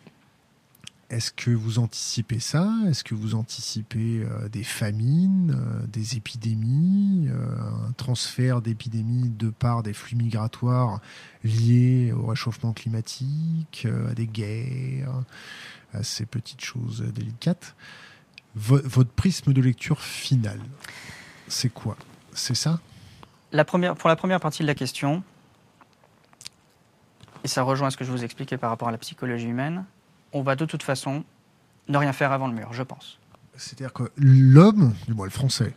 [1.10, 2.70] Est-ce que vous anticipez ça?
[2.89, 9.50] Est-ce que vous anticipez euh, des famines, euh, des épidémies, euh, un transfert d'épidémies de
[9.50, 11.00] par des flux migratoires
[11.46, 15.24] liés au réchauffement climatique, à des guerres,
[15.93, 17.76] à ces petites choses délicates?
[18.56, 20.60] Votre prisme de lecture final,
[21.48, 21.96] c'est quoi?
[22.34, 22.82] C'est ça?
[23.54, 25.24] La première, Pour la première partie de la question,
[27.46, 29.86] et ça rejoint ce que je vous expliquais par rapport à la psychologie humaine,
[30.33, 31.23] on va de toute façon
[31.87, 33.19] ne rien faire avant le mur, je pense.
[33.55, 35.73] C'est-à-dire que l'homme, du moins le français,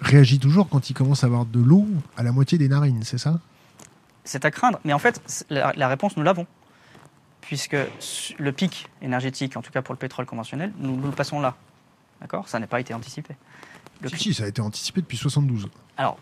[0.00, 3.18] réagit toujours quand il commence à avoir de l'eau à la moitié des narines, c'est
[3.18, 3.40] ça?
[4.24, 6.46] C'est à craindre, mais en fait, la, réponse, nous l'avons.
[7.42, 7.76] Puisque
[8.38, 11.54] le pic énergétique, en tout cas pour le pétrole conventionnel, nous, le passons là.
[12.22, 12.48] D'accord?
[12.48, 13.36] Ça n'a pas été anticipé.
[14.06, 15.68] si, si, ça a été anticipé depuis 72.
[15.98, 16.18] Alors,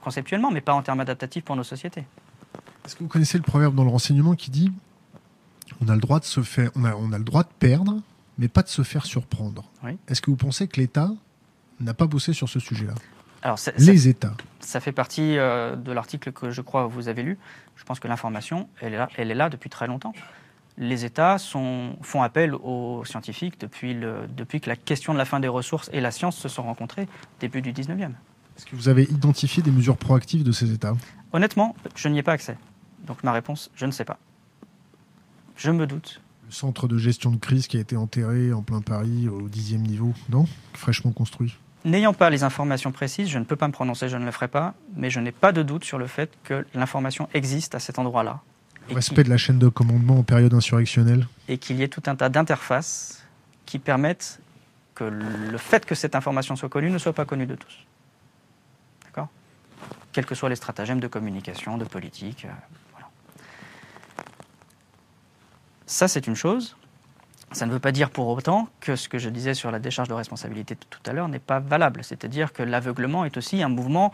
[0.00, 2.04] conceptuellement, mais pas en termes adaptatifs pour nos sociétés.
[2.84, 4.72] Est-ce que vous connaissez le proverbe dans le renseignement qui dit
[5.82, 8.00] on a le droit de se faire, on a, on a le droit de perdre,
[8.38, 9.64] mais pas de se faire surprendre.
[10.08, 11.10] Est-ce que vous pensez que l'État
[11.80, 12.94] n'a pas bossé sur ce sujet-là?
[13.42, 14.34] Alors, les États.
[14.60, 17.38] Ça fait partie euh, de l'article que je crois vous avez lu.
[17.74, 20.12] Je pense que l'information, elle, est là, elle est là depuis très longtemps.
[20.78, 25.24] Les États sont, font appel aux scientifiques depuis, le, depuis que la question de la
[25.24, 27.08] fin des ressources et la science se sont rencontrées
[27.40, 28.12] début du 19e.
[28.56, 30.94] Est-ce que vous avez identifié des mesures proactives de ces États?
[31.32, 32.56] Honnêtement, je n'y ai pas accès.
[33.04, 34.18] Donc ma réponse, je ne sais pas.
[35.62, 36.20] Je me doute.
[36.46, 39.82] Le centre de gestion de crise qui a été enterré en plein Paris au dixième
[39.82, 40.46] niveau, non?
[40.74, 41.56] Fraîchement construit.
[41.84, 44.48] N'ayant pas les informations précises, je ne peux pas me prononcer, je ne le ferai
[44.48, 48.00] pas, mais je n'ai pas de doute sur le fait que l'information existe à cet
[48.00, 48.40] endroit-là.
[48.90, 51.28] Respect de la chaîne de commandement en période insurrectionnelle.
[51.46, 53.24] Et qu'il y ait tout un tas d'interfaces
[53.64, 54.40] qui permettent
[54.96, 57.86] que le fait que cette information soit connue ne soit pas connue de tous.
[59.04, 59.28] D'accord?
[60.10, 62.46] Quels que soient les stratagèmes de communication, de politique.
[62.46, 62.72] Euh,
[65.92, 66.74] Ça, c'est une chose.
[67.52, 70.08] Ça ne veut pas dire pour autant que ce que je disais sur la décharge
[70.08, 72.02] de responsabilité tout à l'heure n'est pas valable.
[72.02, 74.10] C'est-à-dire que l'aveuglement est aussi un mouvement.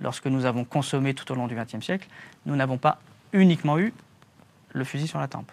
[0.00, 2.06] lorsque nous avons consommé tout au long du XXe siècle,
[2.46, 3.00] nous n'avons pas
[3.32, 3.92] uniquement eu
[4.70, 5.50] le fusil sur la tempe.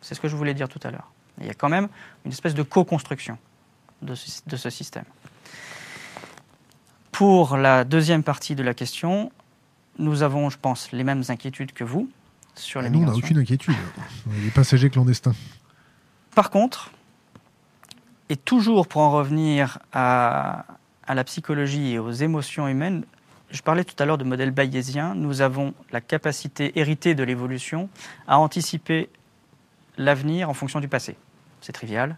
[0.00, 1.12] C'est ce que je voulais dire tout à l'heure.
[1.40, 1.88] Il y a quand même
[2.24, 3.38] une espèce de co-construction
[4.02, 5.04] de ce système.
[7.12, 9.30] Pour la deuxième partie de la question,
[10.00, 12.10] nous avons, je pense, les mêmes inquiétudes que vous,
[12.54, 13.74] sur Nous, on n'a aucune inquiétude.
[14.42, 15.34] Les passagers clandestins.
[16.34, 16.90] Par contre,
[18.28, 20.64] et toujours pour en revenir à,
[21.08, 23.04] la psychologie et aux émotions humaines,
[23.50, 27.88] je parlais tout à l'heure de modèle bayésien, nous avons la capacité héritée de l'évolution
[28.26, 29.10] à anticiper
[29.96, 31.16] l'avenir en fonction du passé.
[31.60, 32.16] C'est trivial,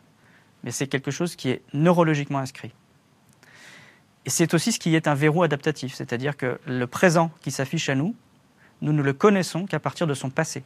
[0.65, 2.73] mais c'est quelque chose qui est neurologiquement inscrit.
[4.25, 7.89] Et c'est aussi ce qui est un verrou adaptatif, c'est-à-dire que le présent qui s'affiche
[7.89, 8.15] à nous
[8.83, 10.65] nous ne le connaissons qu'à partir de son passé.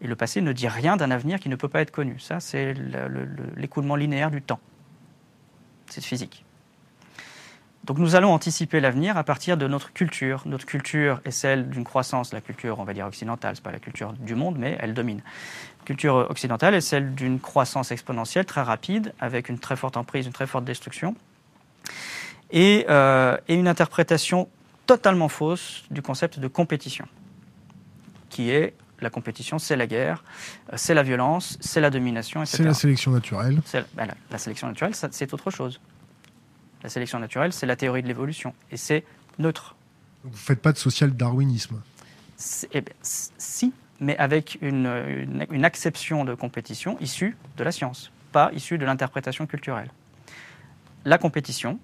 [0.00, 2.18] Et le passé ne dit rien d'un avenir qui ne peut pas être connu.
[2.18, 2.74] Ça, c'est
[3.56, 4.60] l'écoulement linéaire du temps.
[5.88, 6.44] C'est physique.
[7.84, 10.42] Donc nous allons anticiper l'avenir à partir de notre culture.
[10.44, 13.70] Notre culture est celle d'une croissance, la culture, on va dire occidentale, ce n'est pas
[13.70, 15.22] la culture du monde, mais elle domine.
[15.78, 20.26] La culture occidentale est celle d'une croissance exponentielle très rapide, avec une très forte emprise,
[20.26, 21.14] une très forte destruction,
[22.50, 24.48] et, euh, et une interprétation
[24.86, 27.06] totalement fausse du concept de compétition
[28.36, 30.22] qui est la compétition, c'est la guerre,
[30.70, 32.58] euh, c'est la violence, c'est la domination, etc.
[32.58, 33.62] C'est la sélection naturelle.
[33.94, 35.80] Ben, la, sélection naturelle, c'est autre chose.
[36.82, 38.52] La sélection naturelle, c'est la théorie de l'évolution.
[38.70, 39.04] Et c'est
[39.38, 39.74] neutre.
[40.22, 41.80] vous ne faites pas de social darwinisme
[42.72, 48.50] eh ben, Si, mais avec une, une, acception de compétition issue de la science, pas
[48.52, 49.90] issue de l'interprétation culturelle.
[51.06, 51.78] La compétition,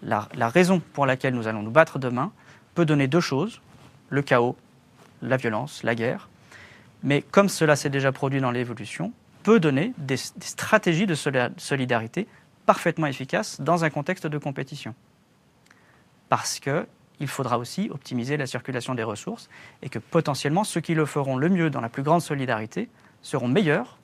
[0.00, 2.30] la, la raison pour laquelle nous allons nous battre demain,
[2.76, 3.60] peut donner deux choses,
[4.10, 4.56] le chaos
[5.28, 6.28] la violence, la guerre,
[7.02, 9.12] mais comme cela s'est déjà produit dans l'évolution,
[9.42, 12.26] peut donner des, stratégies de solidarité
[12.64, 14.94] parfaitement efficaces dans un contexte de compétition.
[16.28, 19.48] Parce qu'il faudra aussi optimiser la circulation des ressources
[19.82, 22.88] et que potentiellement ceux qui le feront le mieux dans la plus grande solidarité
[23.22, 23.98] seront meilleurs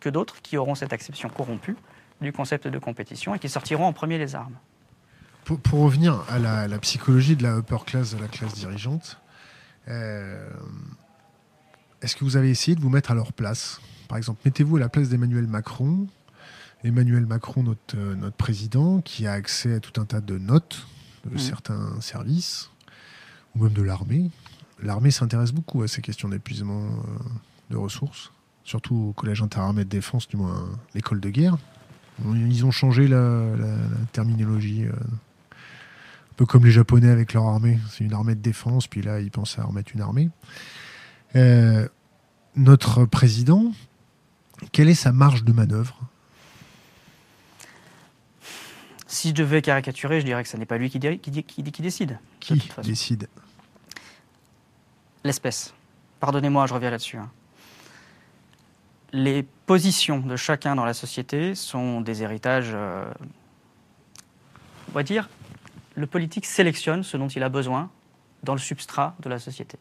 [0.00, 1.76] que d'autres qui auront cette acception corrompue
[2.20, 4.56] du concept de compétition et qui sortiront en premier les armes.
[5.44, 9.18] Pour, revenir à la, psychologie de la upper class, de la classe dirigeante,
[9.86, 10.56] est-ce
[12.16, 13.80] que vous avez essayé de vous mettre à leur place?
[14.08, 16.06] Par exemple, mettez-vous à la place d'Emmanuel Macron.
[16.84, 20.86] Emmanuel Macron, notre, euh, notre président, qui a accès à tout un tas de notes
[21.24, 21.38] de mmh.
[21.38, 22.70] certains services,
[23.56, 24.30] ou même de l'armée.
[24.82, 27.18] L'armée s'intéresse beaucoup à ces questions d'épuisement euh,
[27.70, 28.32] de ressources,
[28.64, 31.56] surtout au Collège interarmé de défense, du moins l'école de guerre.
[32.24, 33.50] Ils ont changé la,
[34.12, 34.84] terminologie
[36.34, 37.78] un peu comme les Japonais avec leur armée.
[37.90, 40.30] C'est une armée de défense, puis là, ils pensent à remettre une armée.
[41.36, 41.88] Euh,
[42.56, 43.72] notre président
[44.72, 45.96] Quelle est sa marge de manœuvre?
[49.06, 51.82] Si je devais caricaturer, je dirais que ce n'est pas lui qui, qui, qui, qui
[51.82, 52.18] décide.
[52.40, 53.28] Qui décide?
[55.22, 55.72] L'espèce.
[56.18, 57.18] Pardonnez-moi, je reviens là-dessus.
[57.18, 57.30] Hein.
[59.12, 63.04] Les positions de chacun dans la société sont des héritages, euh,
[64.88, 65.28] on va dire,
[65.94, 67.90] le politique sélectionne ce dont il a besoin
[68.42, 69.78] dans le substrat de la société.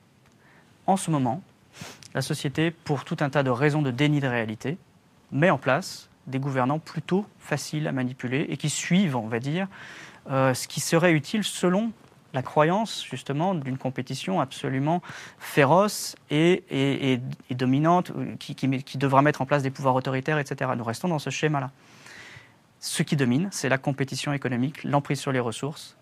[0.85, 1.41] En ce moment,
[2.13, 4.77] la société, pour tout un tas de raisons de déni de réalité,
[5.31, 9.67] met en place des gouvernants plutôt faciles à manipuler et qui suivent, on va dire,
[10.29, 11.91] euh, ce qui serait utile selon
[12.33, 15.01] la croyance justement d'une compétition absolument
[15.37, 17.19] féroce et,
[17.51, 20.71] dominante qui, qui, devra mettre en place des pouvoirs autoritaires, etc.
[20.75, 21.71] Nous restons dans ce schéma-là.
[22.79, 25.95] Ce qui domine, c'est la compétition économique, l'emprise sur les ressources,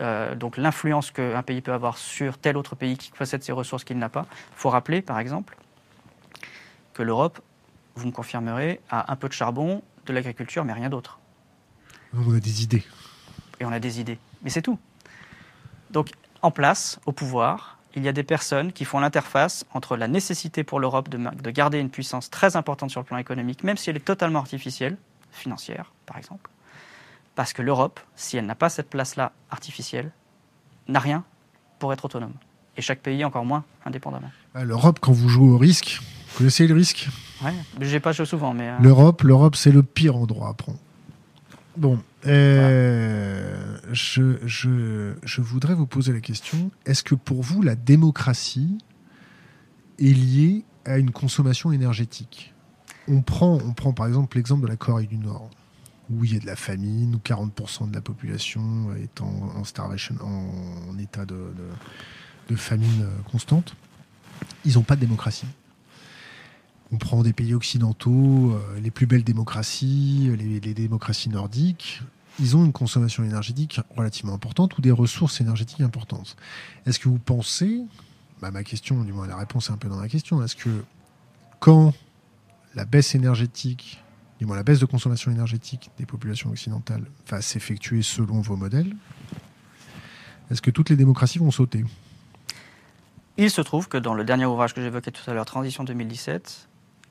[0.00, 3.84] euh, donc l'influence qu'un pays peut avoir sur tel autre pays qui possède ces ressources
[3.84, 4.26] qu'il n'a pas.
[4.30, 5.56] Il faut rappeler, par exemple,
[6.94, 7.40] que l'Europe
[7.96, 11.18] vous me confirmerez, a un peu de charbon, de l'agriculture, mais rien d'autre.
[12.14, 12.84] On a des idées.
[13.58, 14.18] Et on a des idées.
[14.42, 14.78] Mais c'est tout.
[15.90, 16.10] Donc,
[16.42, 20.62] en place, au pouvoir, il y a des personnes qui font l'interface entre la nécessité
[20.62, 23.88] pour l'Europe de, de, garder une puissance très importante sur le plan économique, même si
[23.88, 24.98] elle est totalement artificielle,
[25.32, 26.50] financière par exemple,
[27.36, 30.10] parce que l'Europe, si elle n'a pas cette place-là artificielle,
[30.88, 31.22] n'a rien
[31.78, 32.32] pour être autonome.
[32.76, 34.30] Et chaque pays encore moins indépendamment.
[34.54, 37.08] Ah, L'Europe, quand vous jouez au risque, vous connaissez le risque?
[37.44, 38.70] Ouais, j'ai pas joué souvent, mais.
[38.70, 40.78] Euh, L'Europe, l'Europe, c'est le pire endroit à prendre.
[41.76, 47.74] Bon, euh, je, je, je, voudrais vous poser la question est-ce que pour vous, la
[47.74, 48.78] démocratie
[49.98, 52.54] est liée à une consommation énergétique?
[53.08, 55.50] On prend, on prend par exemple l'exemple de la Corée du Nord,
[56.10, 60.14] où il y a de la famine, où 40% de la population est en, starvation,
[60.20, 63.74] en, état de, famine constante.
[64.64, 65.46] Ils n'ont pas de démocratie
[66.92, 72.02] on prend des pays occidentaux, euh, les plus belles démocraties, les, démocraties nordiques,
[72.38, 76.36] ils ont une consommation énergétique relativement importante ou des ressources énergétiques importantes.
[76.84, 77.80] Est-ce que vous pensez,
[78.40, 80.84] bah, ma question, du moins la réponse est un peu dans la question, est-ce que
[81.60, 81.94] quand
[82.74, 84.02] la baisse énergétique,
[84.38, 88.94] du moins la baisse de consommation énergétique des populations occidentales va s'effectuer selon vos modèles,
[90.50, 91.84] est-ce que toutes les démocraties vont sauter?
[93.36, 96.68] Il se trouve que dans le dernier ouvrage que j'évoquais tout à l'heure, Transition 2017,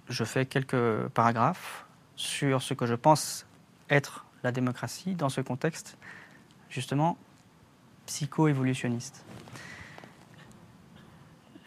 [0.09, 1.85] je fais quelques paragraphes
[2.15, 3.45] sur ce que je pense
[3.89, 5.97] être la démocratie dans ce contexte
[6.69, 7.17] justement
[8.05, 9.25] psycho-évolutionniste.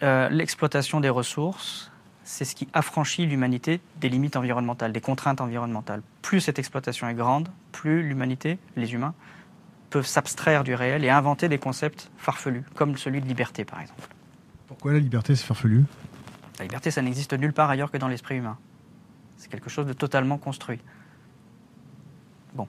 [0.02, 1.90] Euh, l'exploitation des ressources,
[2.28, 6.02] c'est ce qui affranchit l'humanité des limites environnementales, des contraintes environnementales.
[6.20, 9.14] Plus cette exploitation est grande, plus l'humanité, les humains,
[9.88, 14.08] peuvent s'abstraire du réel et inventer des concepts farfelus, comme celui de liberté par exemple.
[14.66, 15.86] Pourquoi la liberté, c'est farfelu?
[16.58, 18.58] La liberté, ça n'existe nulle part ailleurs que dans l'esprit humain.
[19.38, 20.80] C'est quelque chose de totalement construit.
[22.52, 22.68] Bon,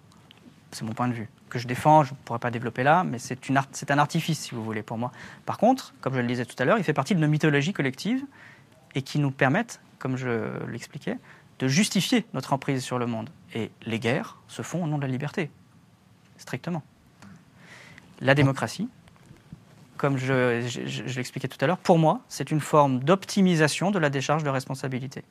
[0.71, 3.19] c'est mon point de vue, que je défends, je ne pourrais pas développer là, mais
[3.19, 3.51] c'est
[3.91, 5.11] un artifice, si vous voulez, pour moi.
[5.45, 7.73] Par contre, comme je le disais tout à l'heure, il fait partie de nos mythologies
[7.73, 8.23] collectives
[8.99, 11.17] et qui nous permettent, comme je l'expliquais,
[11.59, 13.29] de justifier notre emprise sur le monde.
[13.55, 15.49] Et les guerres se font au nom de la liberté,
[16.35, 16.83] strictement.
[18.19, 18.89] La démocratie,
[19.95, 24.43] comme je, l'expliquais tout à l'heure, pour moi, c'est une forme d'optimisation de la décharge
[24.43, 25.23] de responsabilité.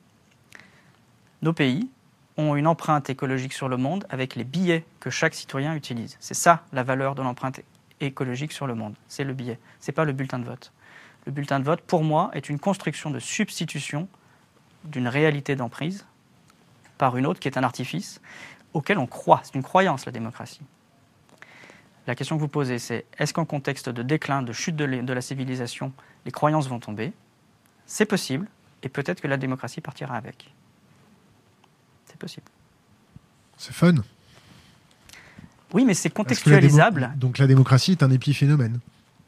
[1.43, 1.91] Nos pays
[2.37, 6.17] ont une empreinte écologique sur le monde avec les billets que chaque citoyen utilise.
[6.19, 7.61] C'est ça la valeur de l'empreinte
[8.01, 8.95] écologique sur le monde.
[9.07, 9.59] C'est le billet.
[9.79, 10.71] C'est pas le bulletin de vote.
[11.25, 14.07] Le bulletin de vote, pour moi, est une construction de substitution
[14.83, 16.05] d'une réalité d'emprise
[16.97, 18.21] par une autre qui est un artifice
[18.73, 19.41] auquel on croit.
[19.43, 20.61] C'est une croyance, la démocratie.
[22.07, 25.21] La question que vous posez, c'est est-ce qu'en contexte de déclin, de chute de, la
[25.21, 25.93] civilisation,
[26.25, 27.13] les croyances vont tomber?
[27.85, 28.47] C'est possible,
[28.83, 30.51] et peut-être que la démocratie partira avec.
[32.05, 32.47] C'est possible.
[33.57, 33.95] C'est fun.
[35.73, 37.13] Oui, mais c'est contextualisable.
[37.15, 38.79] Donc la démocratie est un épiphénomène.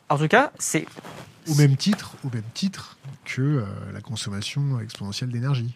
[0.09, 0.85] En tout cas, c'est
[1.49, 5.75] au même titre, au même titre que euh, la consommation exponentielle d'énergie.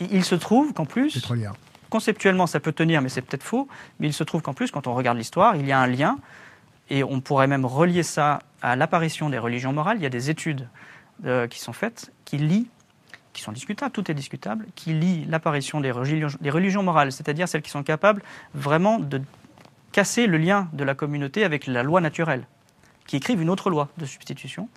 [0.00, 1.54] Il se trouve qu'en plus, pétrolière
[1.90, 3.68] conceptuellement, ça peut tenir, mais c'est peut-être faux.
[3.98, 6.18] Mais il se trouve qu'en plus, quand on regarde l'histoire, il y a un lien,
[6.88, 9.98] et on pourrait même relier ça à l'apparition des religions morales.
[9.98, 10.68] Il y a des études
[11.26, 12.68] euh, qui sont faites qui lient,
[13.32, 17.48] qui sont discutables, tout est discutable, qui lient l'apparition des religions, des religions morales, c'est-à-dire
[17.48, 18.22] celles qui sont capables
[18.54, 19.20] vraiment de
[19.92, 22.46] casser le lien de la communauté avec la loi naturelle,
[23.10, 24.68] qui écrivent une autre loi de substitution.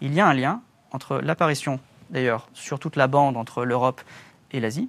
[0.00, 0.62] Il y a un lien
[0.92, 1.78] entre l'apparition,
[2.08, 4.00] d'ailleurs, sur toute la bande entre l'Europe
[4.50, 4.88] et l'Asie,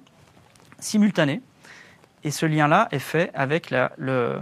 [0.78, 1.42] simultanée,
[2.22, 4.40] et ce lien-là est fait avec le,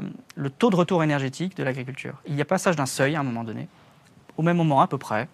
[0.60, 2.22] taux de retour énergétique de l'agriculture.
[2.24, 3.66] Il y a passage d'un seuil à un moment donné,
[4.36, 5.26] au même moment à peu près,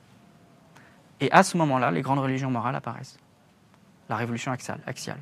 [1.21, 3.19] et à ce moment-là, les grandes religions morales apparaissent.
[4.09, 5.19] La révolution axiale.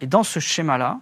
[0.00, 0.98] Et dans ce schéma-là,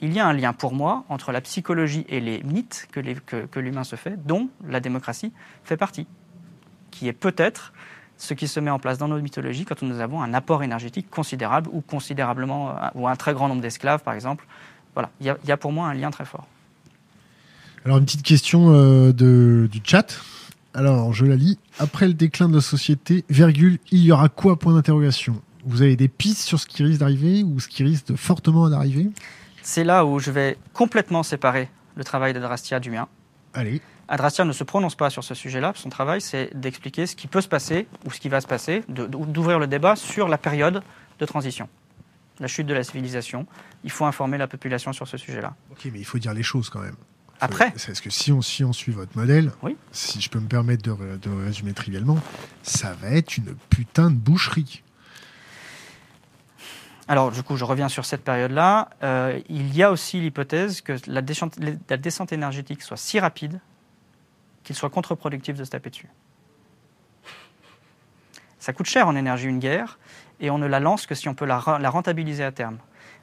[0.00, 3.84] il y a un lien pour moi entre la psychologie et les mythes que, l'humain
[3.84, 5.32] se fait, dont la démocratie
[5.64, 6.06] fait partie,
[6.90, 7.72] qui est peut-être
[8.16, 11.08] ce qui se met en place dans nos mythologies quand nous avons un apport énergétique
[11.10, 14.46] considérable ou considérablement ou un très grand nombre d'esclaves, par exemple.
[14.94, 16.46] Voilà, il y, a pour moi un lien très fort.
[17.84, 20.20] Alors une petite question euh, du chat.
[20.74, 21.58] Alors je la lis.
[21.78, 24.58] Après le déclin de la société, virgule, il y aura quoi?
[24.58, 25.40] Point d'interrogation.
[25.64, 29.10] Vous avez des pistes sur ce qui risque d'arriver ou ce qui risque fortement d'arriver
[29.70, 33.06] C'est là où je vais complètement séparer le travail d'Adrastia du mien.
[33.52, 33.82] Allez.
[34.08, 35.74] Adrastia ne se prononce pas sur ce sujet-là.
[35.76, 38.82] Son travail, c'est d'expliquer ce qui peut se passer ou ce qui va se passer,
[38.88, 40.82] d'ouvrir le débat sur la période
[41.18, 41.68] de transition,
[42.40, 43.46] la chute de la civilisation.
[43.84, 45.54] Il faut informer la population sur ce sujet-là.
[45.70, 46.96] Ok, mais il faut dire les choses quand même.
[47.38, 49.76] Après Parce que si on, si on suit votre modèle, oui.
[49.92, 52.16] si je peux me permettre de, de résumer trivialement,
[52.62, 54.82] ça va être une putain de boucherie.
[57.08, 58.90] Alors, du coup, je reviens sur cette période-là.
[59.02, 61.22] Euh, il y a aussi l'hypothèse que la
[61.88, 63.60] la descente énergétique soit si rapide
[64.62, 66.10] qu'il soit contre-productif de se taper dessus.
[68.58, 69.98] Ça coûte cher en énergie une guerre,
[70.40, 72.76] et on ne la lance que si on peut la, rentabiliser à terme.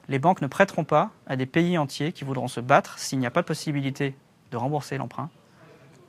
[0.08, 3.26] Les banques ne prêteront pas à des pays entiers qui voudront se battre s'il n'y
[3.26, 4.16] a pas de possibilité
[4.50, 5.30] de rembourser l'emprunt.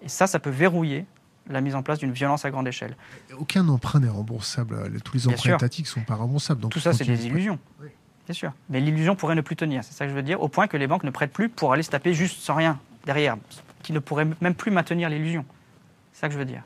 [0.02, 1.06] Et ça, ça peut verrouiller
[1.50, 2.96] la mise en place d'une violence à grande échelle.
[3.38, 5.00] Aucun emprunt n'est remboursable.
[5.02, 6.62] Tous les emprunts étatiques ne sont pas remboursables.
[6.62, 7.60] Donc Tout ça, c'est des illusions.
[8.26, 8.52] Bien sûr.
[8.70, 9.84] Mais l'illusion pourrait ne plus tenir.
[9.84, 10.42] C'est ça que je veux dire.
[10.42, 12.78] Au point que les banques ne prêtent plus pour aller se taper juste sans rien
[13.06, 13.38] derrière
[13.84, 15.46] qui ne pourrait même plus maintenir l'illusion.
[16.12, 16.64] C'est ça que je veux dire.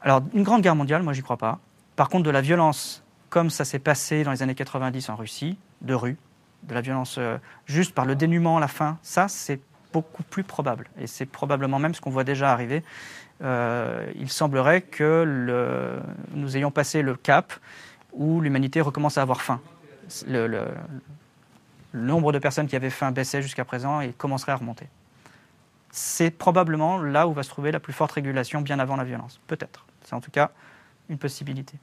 [0.00, 1.58] Alors, une grande guerre mondiale, moi, j'y crois pas.
[1.96, 5.58] Par contre, de la violence, comme ça s'est passé dans les années 90 en Russie,
[5.82, 6.16] de rue,
[6.62, 9.60] de la violence euh, juste par le dénuement la fin, ça, c'est
[9.92, 10.88] beaucoup plus probable.
[11.00, 12.82] Et c'est probablement même ce qu'on voit déjà arriver.
[13.42, 16.00] Euh, il semblerait que le,
[16.34, 17.52] nous ayons passé le cap
[18.12, 19.60] où l'humanité recommence à avoir faim.
[20.26, 20.64] Le, le,
[21.92, 24.86] nombre de personnes qui avaient faim baissait jusqu'à présent et commencerait à remonter
[25.90, 29.40] c'est probablement là où va se trouver la plus forte régulation bien avant la violence.
[29.46, 29.86] Peut-être.
[30.04, 30.50] C'est en tout cas
[31.08, 31.74] une possibilité.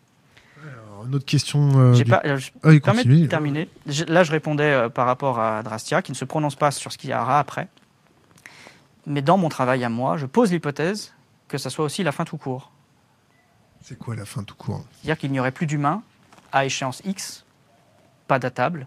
[0.63, 1.93] Alors, une autre question.
[1.93, 3.69] Euh, pas, euh, je ah, de terminer.
[4.07, 6.97] là, je répondais euh, par rapport à Drastia, qui ne se prononce pas sur ce
[6.97, 7.67] qu'il y aura après.
[9.07, 11.13] Mais dans mon travail à moi, je pose l'hypothèse
[11.47, 12.71] que ça soit aussi la fin tout court.
[13.81, 14.83] C'est quoi la fin tout court?
[14.91, 16.03] C'est-à-dire qu'il n'y aurait plus d'humains
[16.51, 17.45] à échéance X,
[18.27, 18.85] pas datable.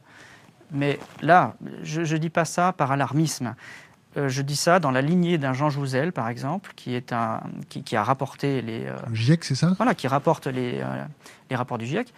[0.73, 3.55] Mais là, je ne dis pas ça par alarmisme.
[4.19, 7.41] Euh, je dis ça dans la lignée d'un Jean Jouzel, par exemple, qui, est un,
[7.69, 8.87] qui, a rapporté les.
[8.87, 9.73] Euh, le GIEC, c'est ça?
[9.79, 11.05] Voilà, qui rapporte les, euh,
[11.49, 12.13] les rapports du GIEC,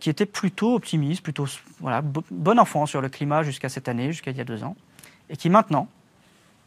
[0.00, 1.46] qui était plutôt optimiste, plutôt
[1.80, 4.76] voilà, bon enfant sur le climat jusqu'à cette année, jusqu'à il y a deux ans,
[5.28, 5.88] et qui maintenant,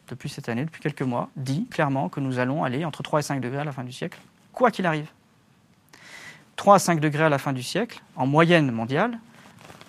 [0.08, 3.24] depuis cette année, depuis quelques mois, dit clairement que nous allons aller entre 3 et
[3.24, 4.20] 5 degrés à la fin du siècle,
[4.54, 5.10] quoi qu'il arrive.
[6.56, 9.20] 3 à 5 degrés à la fin du siècle, en moyenne mondiale,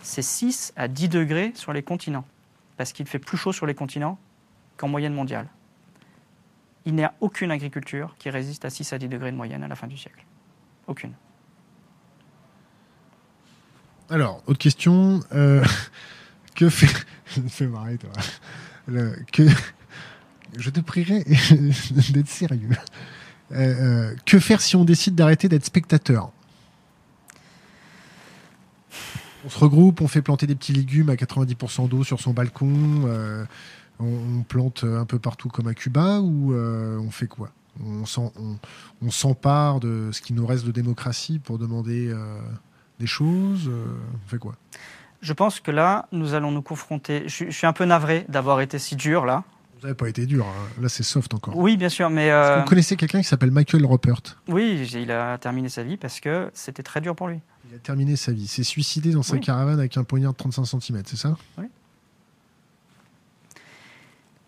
[0.02, 2.24] c'est 6 à 10 degrés sur les continents
[2.76, 4.18] parce qu'il fait plus chaud sur les continents
[4.76, 5.48] qu'en moyenne mondiale.
[6.86, 9.68] Il n'y a aucune agriculture qui résiste à 6 à 10 degrés de moyenne à
[9.68, 10.24] la fin du siècle.
[10.86, 11.12] Aucune.
[14.08, 15.20] Alors, autre question.
[15.32, 15.62] Euh,
[16.54, 17.04] que fait.
[17.26, 18.10] Je me fais marrer, toi.
[19.32, 19.42] que...
[20.56, 21.24] Je te prierai
[22.10, 22.70] d'être sérieux.
[23.52, 26.30] Euh, euh, que faire si on décide d'arrêter d'être spectateur?
[29.44, 33.04] On se regroupe, on fait planter des petits légumes à 90% d'eau sur son balcon,
[33.06, 33.44] euh,
[34.00, 37.50] on, plante un peu partout comme à Cuba, ou on fait quoi?
[37.80, 38.04] On,
[39.10, 42.12] s'empare de ce qui nous reste de démocratie pour demander
[42.98, 44.56] des choses On fait quoi?
[45.20, 47.24] Je pense que là, nous allons nous confronter.
[47.26, 49.44] Je, suis un peu navré d'avoir été si dur là.
[49.78, 50.68] Vous n'avez pas été dur, hein.
[50.80, 51.56] là c'est soft encore.
[51.56, 52.30] Oui, bien sûr, mais.
[52.58, 54.20] Vous connaissez quelqu'un qui s'appelle Michael Rupert?
[54.48, 57.40] Oui, il a terminé sa vie parce que c'était très dur pour lui.
[57.70, 58.48] Il a terminé sa vie.
[58.48, 61.36] C'est suicidé dans sa caravane avec un poignard de 35 cm, c'est ça?
[61.58, 61.66] Oui.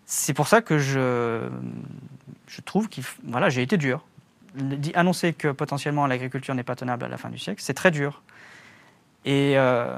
[0.05, 1.47] C'est pour ça que je,
[2.47, 3.05] je trouve qu'il.
[3.23, 4.05] Voilà, j'ai été dur.
[4.95, 8.21] Annoncer que potentiellement l'agriculture n'est pas tenable à la fin du siècle, c'est très dur.
[9.23, 9.97] Et euh,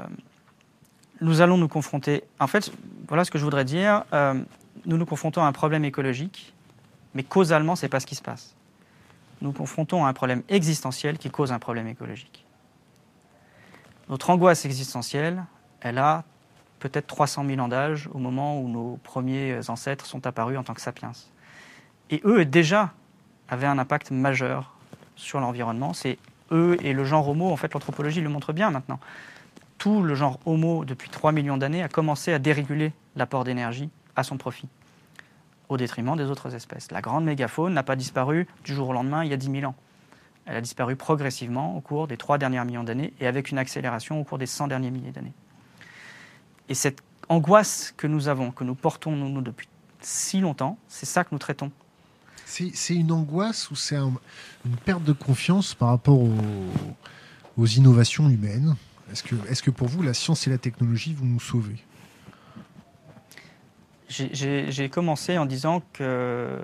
[1.20, 2.22] nous allons nous confronter.
[2.38, 2.70] En fait,
[3.08, 4.04] voilà ce que je voudrais dire.
[4.12, 4.40] Euh,
[4.86, 6.52] nous nous confrontons à un problème écologique,
[7.14, 8.54] mais causalement, c'est pas ce qui se passe.
[9.40, 12.44] Nous nous confrontons à un problème existentiel qui cause un problème écologique.
[14.08, 15.44] Notre angoisse existentielle,
[15.80, 16.24] elle a
[16.78, 20.74] peut-être 300 000 ans d'âge au moment où nos premiers ancêtres sont apparus en tant
[20.74, 21.12] que sapiens.
[22.10, 22.92] Et eux déjà
[23.48, 24.74] avaient un impact majeur
[25.16, 25.94] sur l'environnement.
[25.94, 26.18] C'est
[26.52, 29.00] eux et le genre Homo, en fait l'anthropologie le montre bien maintenant.
[29.78, 34.22] Tout le genre Homo, depuis 3 millions d'années, a commencé à déréguler l'apport d'énergie à
[34.22, 34.68] son profit,
[35.68, 36.90] au détriment des autres espèces.
[36.90, 39.64] La grande mégafaune n'a pas disparu du jour au lendemain il y a 10 000
[39.64, 39.74] ans.
[40.46, 44.20] Elle a disparu progressivement au cours des trois derniers millions d'années et avec une accélération
[44.20, 45.32] au cours des 100 derniers milliers d'années.
[46.68, 49.68] Et cette angoisse que nous avons, que nous portons nous, depuis
[50.00, 51.70] si longtemps, c'est ça que nous traitons.
[52.44, 56.20] C'est une angoisse ou c'est une perte de confiance par rapport
[57.56, 58.76] aux, innovations humaines?
[59.10, 61.76] Est-ce que, est que pour vous, la science et la technologie vont nous sauver?
[64.08, 66.58] J'ai commencé en disant que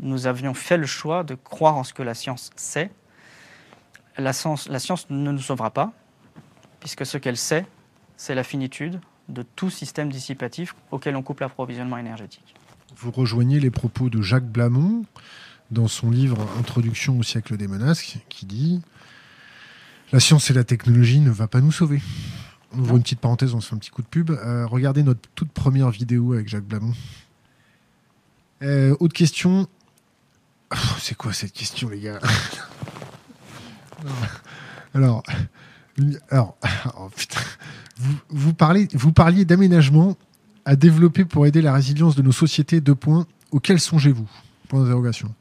[0.00, 2.90] nous avions fait le choix de croire en ce que la science sait.
[4.18, 4.68] La science,
[5.10, 5.92] ne nous sauvera pas,
[6.80, 7.66] puisque ce qu'elle sait,
[8.16, 12.54] c'est la finitude de tout système dissipatif auquel on coupe l'approvisionnement énergétique.
[12.96, 15.04] Vous rejoignez les propos de Jacques Blamont
[15.70, 18.80] dans son livre Introduction au siècle des menaces, qui dit
[20.12, 22.00] La science et la technologie ne va pas nous sauver.
[22.72, 24.30] On ouvre une petite parenthèse, on se fait un petit coup de pub.
[24.30, 26.94] Euh, regardez notre toute première vidéo avec Jacques Blamont.
[28.62, 29.66] Euh, autre question.
[30.98, 32.18] C'est quoi cette question, les gars
[34.94, 35.22] Alors,
[36.30, 36.56] alors,
[36.98, 37.40] oh, putain.
[38.28, 40.16] Vous, parlez, vous parliez d'aménagement
[40.64, 42.80] à développer pour aider la résilience de nos sociétés.
[42.80, 43.26] Deux points.
[43.52, 44.28] Auxquels songez-vous?
[44.68, 45.32] Point d'interrogation.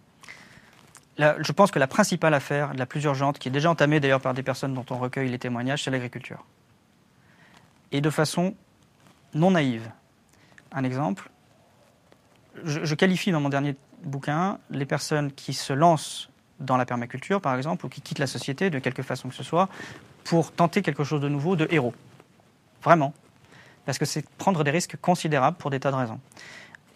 [1.17, 4.33] je pense que la principale affaire, la plus urgente, qui est déjà entamée d'ailleurs par
[4.33, 6.45] des personnes dont on recueille les témoignages, c'est l'agriculture.
[7.91, 8.55] Et de façon
[9.33, 9.91] non naïve.
[10.71, 11.29] Un exemple,
[12.63, 16.29] je, qualifie dans mon dernier bouquin les personnes qui se lancent
[16.59, 19.43] dans la permaculture, par exemple, ou qui quittent la société de quelque façon que ce
[19.43, 19.69] soit,
[20.23, 21.93] pour tenter quelque chose de nouveau, de héros.
[22.81, 23.13] Vraiment.
[23.85, 26.19] Parce que c'est prendre des risques considérables pour des tas de raisons.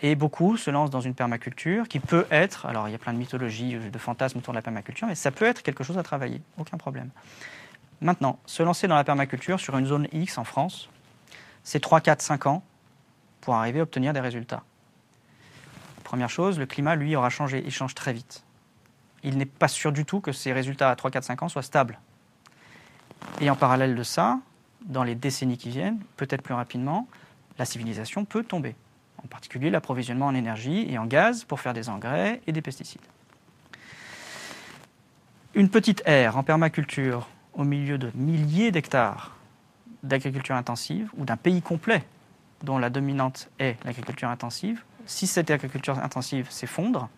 [0.01, 3.13] Et beaucoup se lancent dans une permaculture qui peut être, alors il y a plein
[3.13, 6.03] de mythologies, de fantasmes autour de la permaculture, mais ça peut être quelque chose à
[6.03, 7.09] travailler, aucun problème.
[8.01, 10.89] Maintenant, se lancer dans la permaculture sur une zone X en France,
[11.63, 12.63] c'est 3, 4, 5 ans
[13.41, 14.63] pour arriver à obtenir des résultats.
[16.03, 18.43] Première chose, le climat, lui, aura changé, il change très vite.
[19.23, 21.61] Il n'est pas sûr du tout que ces résultats à 3, 4, 5 ans soient
[21.61, 21.99] stables.
[23.41, 24.39] Et en parallèle de ça,
[24.85, 27.07] dans les décennies qui viennent, peut-être plus rapidement,
[27.57, 28.75] la civilisation peut tomber.
[29.23, 33.01] En particulier l'approvisionnement en énergie et en gaz pour faire des engrais et des pesticides.
[35.53, 39.35] Une petite aire en permaculture au milieu de milliers d'hectares
[40.03, 42.03] d'agriculture intensive ou d'un pays complet
[42.63, 47.09] dont la dominante est l'agriculture intensive, si cette agriculture intensive s'effondre,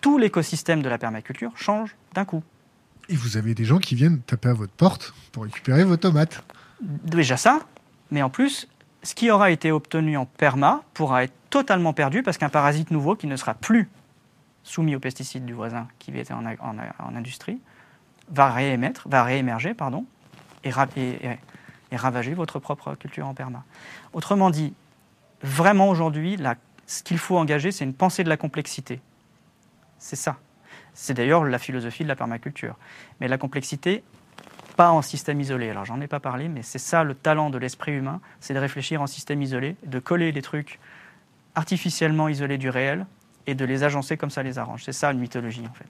[0.00, 2.42] tout l'écosystème de la permaculture change d'un coup.
[3.08, 6.42] Et vous avez des gens qui viennent taper à votre porte pour récupérer vos tomates.
[6.80, 7.60] Déjà ça,
[8.10, 8.68] mais en plus,
[9.02, 13.16] ce qui aura été obtenu en perma pourra être totalement perdu parce qu'un parasite nouveau
[13.16, 13.88] qui ne sera plus
[14.62, 17.60] soumis aux pesticides du voisin qui était en, en, industrie
[18.28, 20.04] va réémettre, va réémerger, pardon,
[20.64, 23.64] et, et, ravager votre propre culture en perma.
[24.12, 24.74] Autrement dit,
[25.42, 26.38] vraiment aujourd'hui,
[26.86, 29.00] ce qu'il faut engager, c'est une pensée de la complexité.
[29.98, 30.38] C'est ça.
[30.92, 32.76] C'est d'ailleurs la philosophie de la permaculture.
[33.20, 34.02] Mais la complexité,
[34.76, 35.70] pas en système isolé.
[35.70, 38.58] Alors j'en ai pas parlé, mais c'est ça le talent de l'esprit humain, c'est de
[38.58, 40.78] réfléchir en système isolé, de coller des trucs
[41.54, 43.06] artificiellement isolés du réel
[43.46, 44.84] et de les agencer comme ça les arrange.
[44.84, 45.88] C'est ça une mythologie en fait.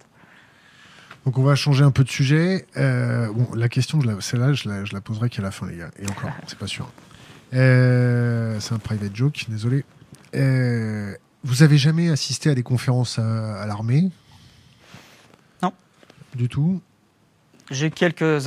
[1.25, 2.67] Donc on va changer un peu de sujet.
[2.77, 5.91] Euh, bon, la question, celle-là, je la, je la poserai qu'à la fin, les gars.
[5.99, 6.91] Et encore, c'est pas sûr.
[7.55, 9.85] Euh, c'est un private joke, désolé.
[10.35, 14.11] Euh, vous avez jamais assisté à des conférences à l'armée?
[16.35, 16.83] Du tout?
[17.71, 18.41] J'ai quelques,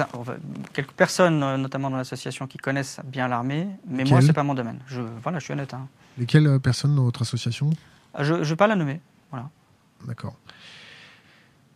[0.74, 4.56] quelques personnes, notamment dans l'association, qui connaissent bien l'armée, mais moi, ce n'est pas mon
[4.56, 4.80] domaine.
[4.88, 5.74] Je, voilà, je suis honnête.
[5.74, 5.88] Hein.
[6.18, 7.70] Lesquelles personnes dans votre association?
[8.14, 9.00] Ah, Je ne vais pas la nommer.
[9.32, 9.50] Voilà.
[10.06, 10.36] D'accord.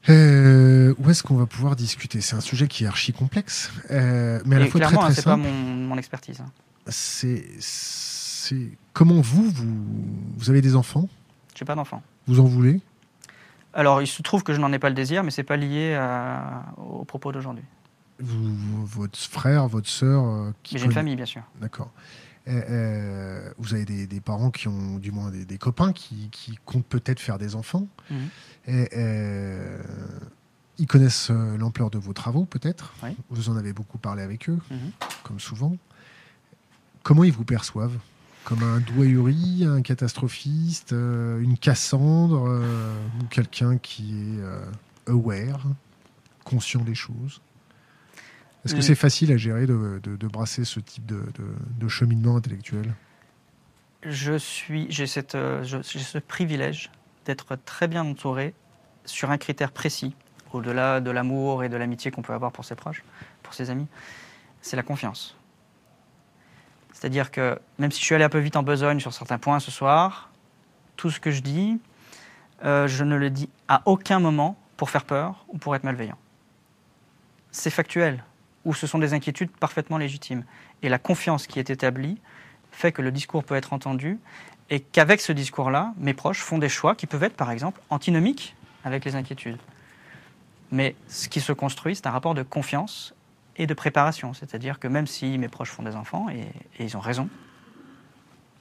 [0.10, 2.22] Euh, où est-ce qu'on va pouvoir discuter?
[2.22, 3.96] C'est un sujet qui est archi complexe, mais
[4.56, 6.42] à la fois très, très hein, c'est pas mon, mon expertise.
[6.42, 6.52] Hein.
[6.88, 7.46] C'est,
[8.94, 9.86] comment vous, vous,
[10.38, 11.08] vous avez des enfants?
[11.56, 12.02] J'ai pas d'enfants.
[12.28, 12.82] Vous en voulez?
[13.74, 15.58] Alors, il se trouve que je n'en ai pas le désir, mais ce n'est pas
[15.58, 15.98] lié
[16.78, 17.64] au propos d'aujourd'hui.
[18.20, 21.44] votre frère, votre sœur euh, J'ai une famille, bien sûr.
[21.60, 21.90] D'accord.
[22.48, 26.30] Euh, vous avez des, parents qui ont, du moins des, copains qui,
[26.66, 27.88] comptent peut-être faire des enfants.
[28.10, 28.18] Mhm.
[28.70, 29.82] Euh,
[30.78, 32.94] ils connaissent l'ampleur de vos travaux, peut-être.
[33.30, 34.92] Vous en avez beaucoup parlé avec eux, mhm.
[35.24, 35.76] comme souvent.
[37.04, 37.98] Comment ils vous perçoivent?
[38.44, 44.66] Comme un douayuri, un catastrophiste, euh, une Cassandre, euh, ou quelqu'un qui est euh,
[45.08, 45.68] aware,
[46.44, 47.42] conscient des choses?
[48.66, 52.94] Est-ce que c'est facile à gérer de, brasser ce type de, cheminement intellectuel?
[54.04, 56.92] Je suis, j'ai ce privilège
[57.26, 58.54] d'être très bien entouré
[59.06, 60.16] sur un critère précis,
[60.54, 63.04] au-delà de l'amour et de l'amitié qu'on peut avoir pour ses proches,
[63.44, 63.88] pour ses amis,
[64.62, 65.36] c'est la confiance.
[66.94, 69.60] C'est-à-dire que même si je suis allé un peu vite en besogne sur certains points
[69.60, 70.30] ce soir,
[70.98, 71.80] tout ce que je dis,
[72.64, 76.18] euh, je ne le dis à aucun moment pour faire peur ou pour être malveillant.
[77.52, 78.24] C'est factuel.
[78.66, 80.44] Ou ce sont des inquiétudes parfaitement légitimes.
[80.84, 82.20] Et la confiance qui est établie
[82.72, 84.20] fait que le discours peut être entendu
[84.70, 88.56] et qu'avec ce discours-là, mes proches font des choix qui peuvent être, par exemple, antinomiques
[88.84, 89.58] avec les inquiétudes.
[90.72, 93.14] Mais ce qui se construit, c'est un rapport de confiance
[93.58, 94.34] et de préparation.
[94.34, 96.48] C'est-à-dire que même si mes proches font des enfants, et,
[96.80, 97.30] ils ont raison,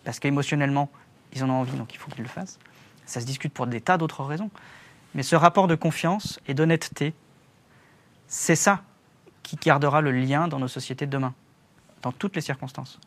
[0.05, 0.91] parce qu'émotionnellement,
[1.33, 2.59] ils en ont envie, donc il faut qu'ils le fassent,
[3.07, 4.51] ça se discute pour des tas d'autres raisons.
[5.15, 7.15] Mais ce rapport de confiance et d'honnêteté,
[8.27, 8.83] c'est ça
[9.43, 11.35] qui gardera le lien dans nos sociétés de demain,
[12.03, 12.99] dans toutes les circonstances.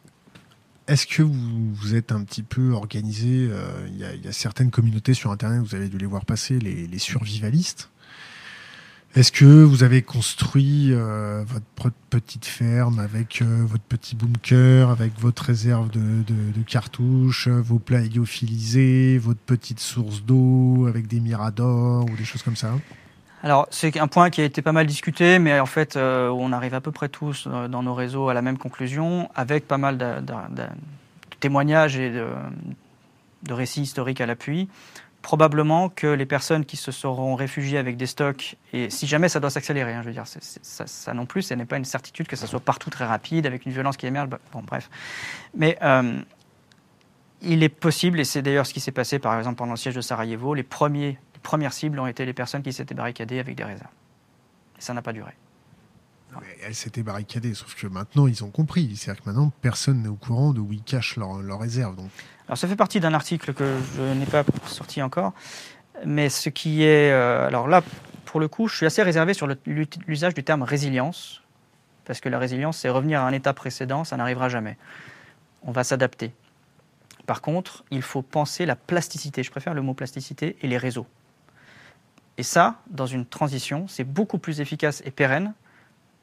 [0.87, 5.31] Est-ce que vous, êtes un petit peu organisé euh, Il y, a certaines communautés sur
[5.31, 7.89] Internet, vous avez dû les voir passer, les, survivalistes.
[9.15, 15.17] Est-ce que vous avez construit euh, votre petite ferme avec euh, votre petit bunker, avec
[15.19, 22.15] votre réserve de, cartouches, vos plats héliophilisés, votre petite source d'eau avec des miradors ou
[22.17, 22.73] des choses comme ça?
[23.43, 26.53] Alors, c'est un point qui a été pas mal discuté, mais en fait, euh, on
[26.53, 29.77] arrive à peu près tous euh, dans nos réseaux à la même conclusion, avec pas
[29.77, 30.23] mal de,
[31.41, 32.25] témoignages et de,
[33.49, 34.69] récits historiques à l'appui.
[35.21, 39.41] Probablement que les personnes qui se seront réfugiées avec des stocks, et si jamais ça
[39.41, 42.37] doit s'accélérer, hein, je veux dire, ça, non plus, ce n'est pas une certitude que
[42.37, 44.89] ça soit partout très rapide, avec une violence qui émerge, bah, bon, bref.
[45.53, 46.21] Mais euh,
[47.41, 49.95] il est possible, et c'est d'ailleurs ce qui s'est passé par exemple pendant le siège
[49.95, 53.63] de Sarajevo, les premiers premières cibles ont été les personnes qui s'étaient barricadées avec des
[53.63, 53.91] réserves.
[54.77, 55.31] Et ça n'a pas duré.
[56.65, 58.95] elles s'étaient barricadées, sauf que maintenant ils ont compris.
[58.95, 61.95] C'est-à-dire que maintenant personne n'est au courant de où ils cachent leurs réserves.
[61.95, 62.09] Donc.
[62.47, 65.33] Alors ça fait partie d'un article que je n'ai pas sorti encore.
[66.05, 67.11] Mais ce qui est.
[67.11, 67.83] Euh, alors là,
[68.25, 71.41] pour le coup, je suis assez réservé sur l'usage du terme résilience.
[72.05, 74.77] Parce que la résilience, c'est revenir à un état précédent, ça n'arrivera jamais.
[75.61, 76.33] On va s'adapter.
[77.25, 79.43] Par contre, il faut penser la plasticité.
[79.43, 81.07] Je préfère le mot plasticité et les réseaux.
[82.37, 85.53] Et ça, dans une transition, c'est beaucoup plus efficace et pérenne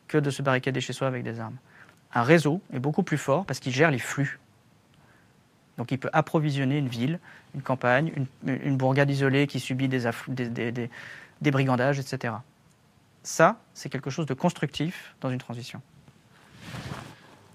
[0.09, 1.57] que de se barricader chez soi avec des armes.
[2.13, 4.41] Un réseau est beaucoup plus fort parce qu'il gère les flux.
[5.79, 7.21] Donc il peut approvisionner une ville,
[7.55, 8.13] une campagne,
[8.45, 12.35] une, bourgade isolée qui subit des, des, brigandages, etc.
[13.23, 15.81] Ça, c'est quelque chose de constructif dans une transition.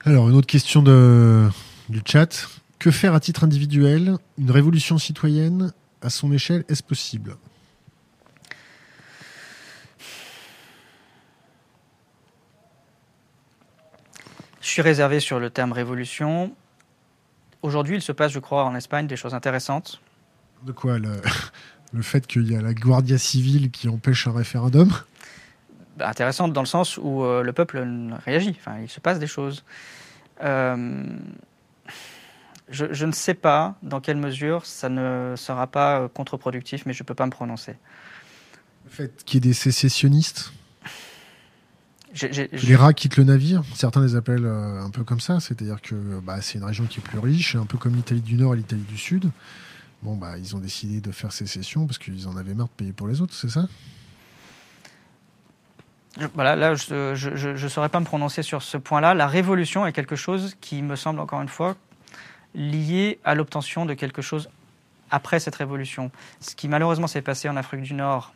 [0.06, 1.50] Alors, une autre question de,
[1.90, 2.48] du chat.
[2.80, 4.18] Que faire à titre individuel?
[4.38, 7.36] Une révolution citoyenne, à son échelle, est-ce possible?
[14.66, 16.52] Je suis réservé sur le terme révolution.
[17.62, 20.02] Aujourd'hui, il se passe, je crois, en Espagne des choses intéressantes.
[20.64, 21.22] De quoi le,
[21.94, 24.92] le fait qu'il y a la Guardia civile qui empêche un référendum?
[25.98, 27.88] Bah, Intéressante dans le sens où euh, le peuple
[28.26, 28.58] réagit.
[28.60, 29.64] Enfin, il se passe des choses.
[30.42, 31.06] Euh,
[32.68, 36.94] je, je, ne sais pas dans quelle mesure ça ne sera pas euh, contre-productif, mais
[36.94, 37.76] je ne peux pas me prononcer.
[38.86, 40.54] Le fait qu'il y ait des sécessionnistes?
[42.22, 45.96] Les rats quittent le navire, certains les appellent euh, un peu comme ça, c'est-à-dire que
[46.22, 48.58] bah, c'est une région qui est plus riche, un peu comme l'Italie du Nord et
[48.58, 49.30] l'Italie du Sud.
[50.02, 52.94] Bon, bah, ils ont décidé de faire sécession parce qu'ils en avaient marre de payer
[52.94, 53.68] pour les autres, c'est ça?
[56.34, 59.14] Voilà, là, je ne saurais pas me prononcer sur ce point-là.
[59.14, 61.76] La révolution est quelque chose qui me semble, encore une fois,
[62.54, 64.50] lié à l'obtention de quelque chose
[65.12, 66.12] après cette révolution.
[66.40, 68.35] Ce qui malheureusement s'est passé en Afrique du Nord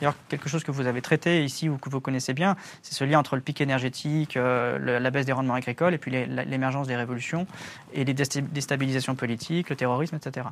[0.00, 3.04] D'ailleurs, quelque chose que vous avez traité ici ou que vous connaissez bien, c'est ce
[3.04, 6.96] lien entre le pic énergétique, euh, la baisse des rendements agricoles et puis l'émergence des
[6.96, 7.46] révolutions
[7.92, 10.46] et les déstabilisations politiques, le terrorisme, etc.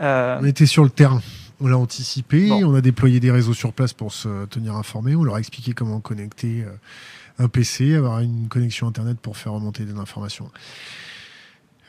[0.00, 1.20] Euh, on était sur le terrain.
[1.60, 5.24] On l'a anticipé, on a déployé des réseaux sur place pour se tenir informés, on
[5.24, 6.70] leur a expliqué comment connecter euh,
[7.40, 10.52] un PC, avoir une connexion Internet pour faire remonter des informations.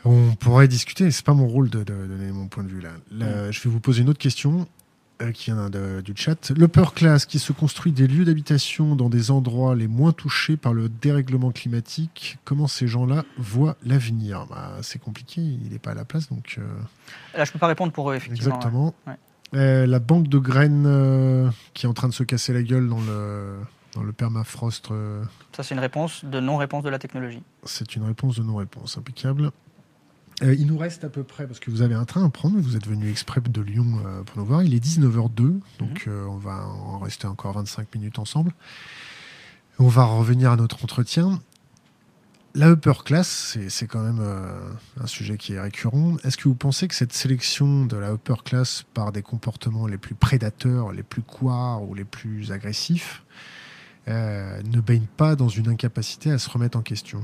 [0.05, 2.89] On pourrait discuter, c'est pas mon rôle de, donner mon point de vue là.
[3.11, 4.67] là je vais vous poser une autre question.
[5.21, 6.51] Euh, qui vient du chat.
[6.51, 10.73] L'upper class qui se construit des lieux d'habitation dans des endroits les moins touchés par
[10.73, 14.45] le dérèglement climatique, comment ces gens-là voient l'avenir?
[14.49, 16.29] Bah, C'est compliqué, il n'est pas à la place.
[16.29, 16.61] Donc, euh,
[17.37, 18.55] Là, je ne peux pas répondre pour eux, effectivement.
[18.55, 18.95] Exactement.
[19.55, 23.01] Euh, la banque de graines qui est en train de se casser la gueule dans
[23.01, 23.57] le,
[23.95, 24.87] dans le permafrost.
[25.53, 27.43] Ça, c'est une réponse de non-réponse de la technologie.
[27.65, 29.51] C'est une réponse de non-réponse, impeccable.
[30.41, 32.59] Euh, il nous reste à peu près, parce que vous avez un train à prendre,
[32.59, 34.63] vous êtes venu exprès de Lyon euh, pour nous voir.
[34.63, 36.13] Il est 19h02, donc mhm.
[36.13, 38.53] euh, on va en rester encore 25 minutes ensemble.
[39.79, 41.41] On va revenir à notre entretien.
[42.55, 44.25] La upper class, c'est quand même
[44.99, 46.17] un sujet qui est récurrent.
[46.23, 49.99] Est-ce que vous pensez que cette sélection de la upper class par des comportements les
[49.99, 53.23] plus prédateurs, les plus couards ou les plus agressifs
[54.07, 57.23] ne baigne pas dans une incapacité à se remettre en question?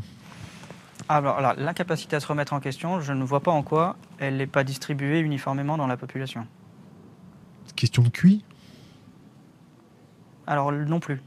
[1.09, 4.47] Alors, l'incapacité à se remettre en question, je ne vois pas en quoi elle n'est
[4.47, 6.47] pas distribuée uniformément dans la population.
[7.75, 8.43] Question de QI?
[10.47, 11.21] Alors, non plus.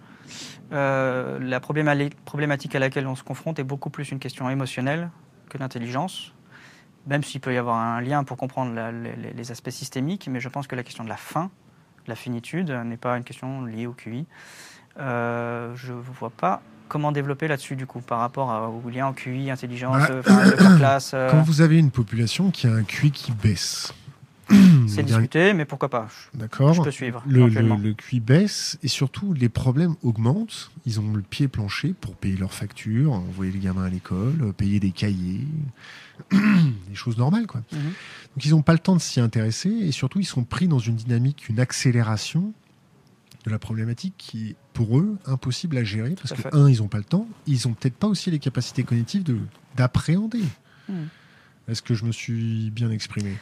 [0.73, 5.11] euh, la problématique à laquelle on se confronte est beaucoup plus une question émotionnelle
[5.49, 6.33] que d'intelligence,
[7.07, 8.75] même s'il peut y avoir un lien pour comprendre
[9.35, 11.51] les, aspects systémiques, mais je pense que la question de la fin,
[12.07, 14.27] la finitude, n'est pas une question liée au QI.
[14.99, 19.13] Euh, je ne vois pas comment développer là-dessus, du coup, par rapport au lien en
[19.13, 21.15] QI, intelligence, bah, classe.
[21.31, 23.93] Quand vous avez une population qui a un QI qui baisse,
[24.87, 26.09] c'est discuté, mais pourquoi pas?
[26.35, 26.73] D'accord.
[26.73, 27.23] Je peux suivre.
[27.27, 30.71] Le, le, QI baisse et surtout les problèmes augmentent.
[30.87, 34.81] Ils ont le pied planché pour payer leurs factures, envoyer les gamins à l'école, payer
[34.81, 35.47] des cahiers,
[36.31, 37.63] des choses normales quoi.
[37.73, 37.81] Mhm.
[37.81, 40.79] Donc ils n'ont pas le temps de s'y intéresser et surtout ils sont pris dans
[40.79, 42.53] une dynamique, une accélération
[43.49, 46.89] de la problématique qui est pour eux impossible à gérer parce que un ils n'ont
[46.89, 49.39] pas le temps, ils n'ont peut-être pas aussi les capacités cognitives de
[49.77, 50.43] d'appréhender.
[50.89, 51.09] Mhm.
[51.69, 53.37] Est-ce que je me suis bien exprimé?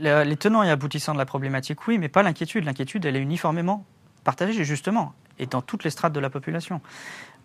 [0.00, 2.64] Les tenants et aboutissants de la problématique, oui, mais pas l'inquiétude.
[2.64, 3.84] L'inquiétude, elle est uniformément
[4.24, 6.80] partagée, justement, et dans toutes les strates de la population.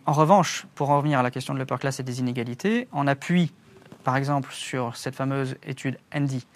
[0.05, 3.05] En revanche, pour en revenir à la question de l'upper class et des inégalités, on
[3.05, 3.51] appuie,
[4.03, 6.47] par exemple, sur cette fameuse étude Andy,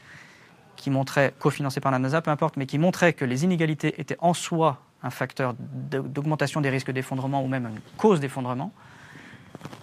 [0.77, 4.17] qui montrait, cofinancée par la NASA, peu importe, mais qui montrait que les inégalités étaient
[4.19, 8.71] en soi un facteur d'augmentation des risques d'effondrement ou même une cause d'effondrement.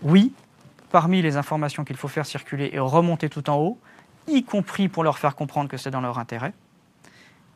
[0.03, 0.33] Oui,
[0.91, 3.79] parmi les informations qu'il faut faire circuler et remonter tout en haut,
[4.27, 6.53] y compris pour leur faire comprendre que c'est dans leur intérêt,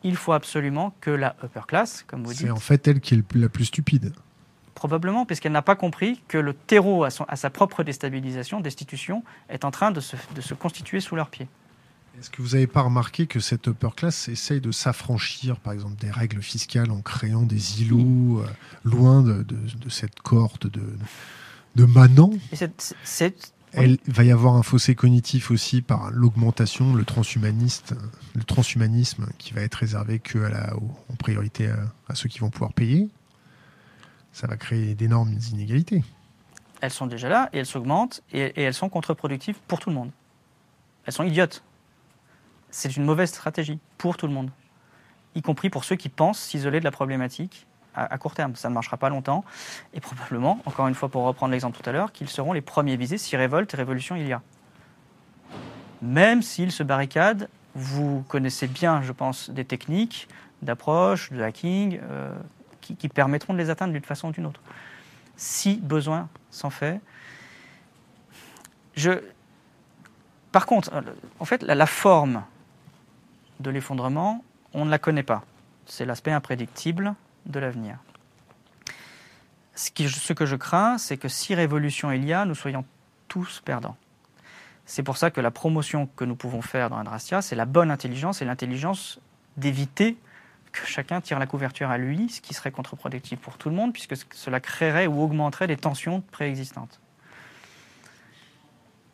[0.04, 2.42] il faut absolument que la upper class, comme vous dites.
[2.42, 4.12] C'est en fait elle qui est la plus stupide.
[4.74, 9.70] Probablement, puisqu'elle n'a pas compris que le terreau à, sa propre déstabilisation, destitution, est en
[9.70, 11.46] train de se, constituer sous leurs pieds.
[12.18, 15.96] Est-ce que vous n'avez pas remarqué que cette upper class essaye de s'affranchir, par exemple,
[15.96, 18.46] des règles fiscales en créant des îlots euh,
[18.84, 19.44] loin de,
[19.88, 20.82] cette cohorte de,
[21.74, 22.32] de manants?
[23.74, 27.94] Il va y avoir un fossé cognitif aussi par l'augmentation, le transhumaniste,
[28.34, 31.70] le transhumanisme qui va être réservé que la, en priorité
[32.08, 33.08] à, ceux qui vont pouvoir payer.
[34.32, 36.04] Ça va créer d'énormes inégalités.
[36.82, 39.96] Elles sont déjà là et elles s'augmentent et, et elles sont contre-productives pour tout le
[39.96, 40.10] monde.
[41.06, 41.62] Elles sont idiotes.
[42.72, 44.50] C'est une mauvaise stratégie pour tout le monde,
[45.34, 48.56] y compris pour ceux qui pensent s'isoler de la problématique à, court terme.
[48.56, 49.44] Ça ne marchera pas longtemps.
[49.92, 52.96] Et probablement, encore une fois pour reprendre l'exemple tout à l'heure, qu'ils seront les premiers
[52.96, 54.40] visés si révolte et révolution il y a.
[56.00, 60.28] Même s'ils se barricadent, vous connaissez bien, je pense, des techniques
[60.62, 62.34] d'approche, de hacking, euh,
[62.80, 64.60] qui, permettront de les atteindre d'une façon ou d'une autre.
[65.36, 67.00] Si besoin s'en fait.
[68.94, 69.22] Je...
[70.50, 70.90] Par contre,
[71.38, 72.42] en fait, la forme
[73.62, 74.44] de l'effondrement,
[74.74, 75.44] on ne la connaît pas.
[75.86, 77.14] C'est l'aspect imprédictible
[77.46, 77.98] de l'avenir.
[79.74, 82.84] Ce, que je crains, c'est que si révolution il y a, nous soyons
[83.28, 83.96] tous perdants.
[84.84, 87.90] C'est pour ça que la promotion que nous pouvons faire dans Adrastia, c'est la bonne
[87.90, 89.20] intelligence et l'intelligence
[89.56, 90.18] d'éviter
[90.72, 93.92] que chacun tire la couverture à lui, ce qui serait contre-productif pour tout le monde,
[93.92, 97.00] puisque cela créerait ou augmenterait des tensions préexistantes.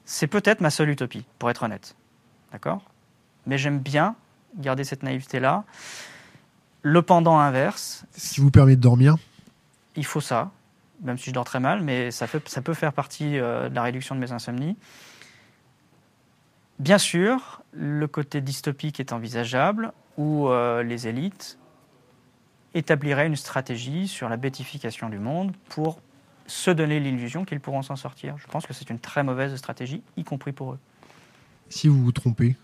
[0.04, 1.94] C'est peut-être ma seule utopie, pour être honnête.
[2.52, 2.82] D'accord?
[3.46, 4.16] Mais j'aime bien
[4.58, 5.64] garder cette naïveté-là.
[6.82, 8.04] Le pendant inverse.
[8.16, 9.16] Ce qui vous permet de dormir
[9.96, 10.50] Il faut ça,
[11.02, 13.74] même si je dors très mal, mais ça, fait, ça peut faire partie euh, de
[13.74, 14.76] la réduction de mes insomnies.
[16.78, 21.58] Bien sûr, le côté dystopique est envisageable, où euh, les élites
[22.74, 26.00] établiraient une stratégie sur la bétification du monde pour
[26.46, 28.36] se donner l'illusion qu'ils pourront s'en sortir.
[28.38, 30.78] Je pense que c'est une très mauvaise stratégie, y compris pour eux.
[31.68, 32.56] Si vous vous trompez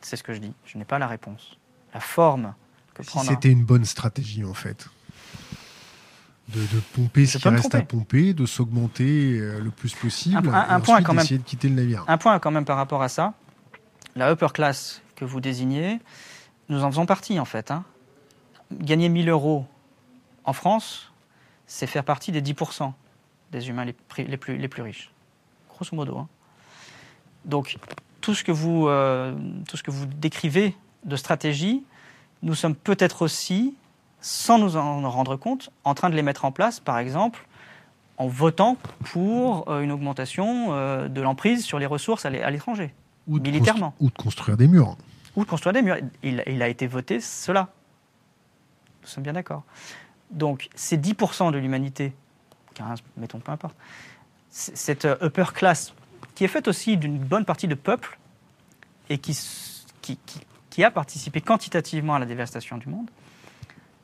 [0.00, 1.58] C'est ce que je dis, je n'ai pas la réponse.
[1.94, 2.54] La forme
[3.02, 4.88] si c'était une bonne stratégie, en fait.
[6.48, 6.60] De,
[6.94, 11.02] pomper ce qui reste à pomper, de s'augmenter euh, le plus possible, un, et point
[11.02, 12.04] quand même, de quitter le navire.
[12.08, 13.34] Un point quand même par rapport à ça.
[14.16, 16.00] La upper class que vous désignez,
[16.70, 17.70] nous en faisons partie en fait.
[17.70, 17.84] Hein.
[18.72, 19.66] Gagner 1000 euros
[20.44, 21.12] en France,
[21.66, 22.94] c'est faire partie des 10%
[23.52, 25.10] des humains les, plus, les plus riches.
[25.68, 26.16] Grosso modo.
[26.16, 26.28] Hein.
[27.44, 27.76] Donc
[28.20, 29.34] tout ce, que vous, euh,
[29.68, 31.84] tout ce que vous décrivez de stratégie,
[32.42, 33.74] nous sommes peut-être aussi,
[34.20, 37.46] sans nous en rendre compte, en train de les mettre en place, par exemple,
[38.16, 38.76] en votant
[39.12, 42.92] pour euh, une augmentation euh, de l'emprise sur les ressources à l'étranger,
[43.28, 43.94] militairement.
[44.00, 44.96] Ou de construire des murs.
[45.36, 45.96] Ou de construire des murs.
[46.22, 47.68] Il, a été voté cela.
[49.02, 49.62] Nous sommes bien d'accord.
[50.30, 52.12] Donc, ces 10% de l'humanité,
[52.74, 53.76] 15, mettons, peu importe,
[54.50, 55.94] cette upper class,
[56.38, 58.16] qui est faite aussi d'une bonne partie de peuples
[59.10, 59.36] et qui,
[60.02, 60.20] qui,
[60.70, 63.10] qui a participé quantitativement à la dévastation du monde,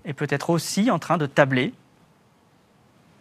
[0.04, 1.72] est peut-être aussi en train de tabler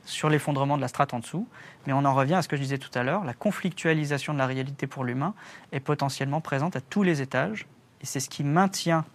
[0.04, 1.48] sur l'effondrement de la strate en dessous.
[1.86, 4.40] Mais on en revient à ce que je disais tout à l'heure, la conflictualisation de
[4.40, 5.36] la réalité pour l'humain
[5.72, 7.68] est potentiellement présente à tous les étages,
[8.02, 9.06] et c'est ce qui maintient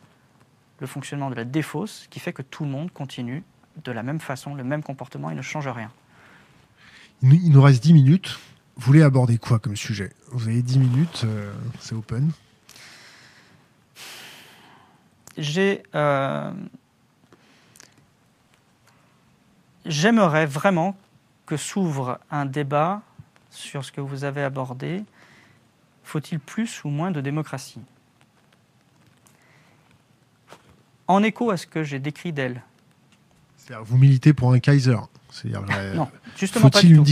[0.79, 3.43] le fonctionnement de la défausse, qui fait que tout le monde continue
[3.83, 5.91] de la même façon, le même comportement, et ne change rien.
[7.21, 8.39] Il nous reste 10 minutes.
[8.79, 10.13] Vous voulez aborder quoi comme sujet?
[10.31, 12.31] Vous avez 10 minutes, euh, c'est open.
[15.37, 15.83] J'ai.
[15.97, 16.53] Euh,
[19.85, 20.97] j'aimerais vraiment
[21.45, 23.03] que s'ouvre un débat
[23.51, 25.03] sur ce que vous avez abordé.
[26.05, 27.83] Faut-il plus ou moins de démocratie?
[31.09, 32.63] En écho à ce que j'ai décrit d'elle.
[33.83, 34.99] Vous militez pour un Kaiser
[35.31, 37.05] faut-il une,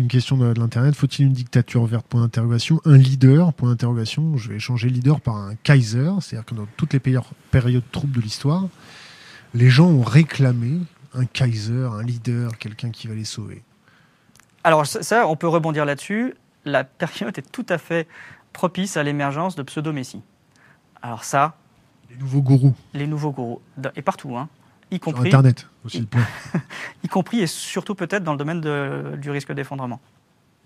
[0.00, 2.80] une, question de, l'internet Faut-il une dictature verte Point d'interrogation.
[2.84, 4.36] Un leader Point d'interrogation.
[4.36, 8.20] Je vais changer leader par un Kaiser, c'est-à-dire que dans toutes les périodes troubles de
[8.20, 8.68] l'histoire,
[9.54, 10.78] les gens ont réclamé
[11.14, 13.62] un Kaiser, un leader, quelqu'un qui va les sauver.
[14.62, 16.34] Alors ça, on peut rebondir là-dessus.
[16.64, 18.08] La période est tout à fait
[18.52, 20.22] propice à l'émergence de pseudo-messies.
[21.02, 21.56] Alors ça...
[22.10, 22.74] Les nouveaux gourous.
[22.94, 23.60] Les nouveaux gourous.
[23.96, 24.48] Et partout, hein
[24.90, 26.06] y compris Internet aussi.
[27.02, 28.60] y compris et surtout peut-être dans le domaine
[29.16, 30.00] du risque d'effondrement,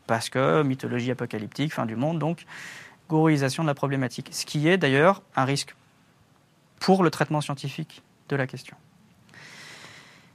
[0.06, 2.44] parce que mythologie apocalyptique, fin du monde, donc
[3.08, 5.74] gourouisation de la problématique, ce qui est d'ailleurs un risque
[6.78, 8.76] pour le traitement scientifique de la question.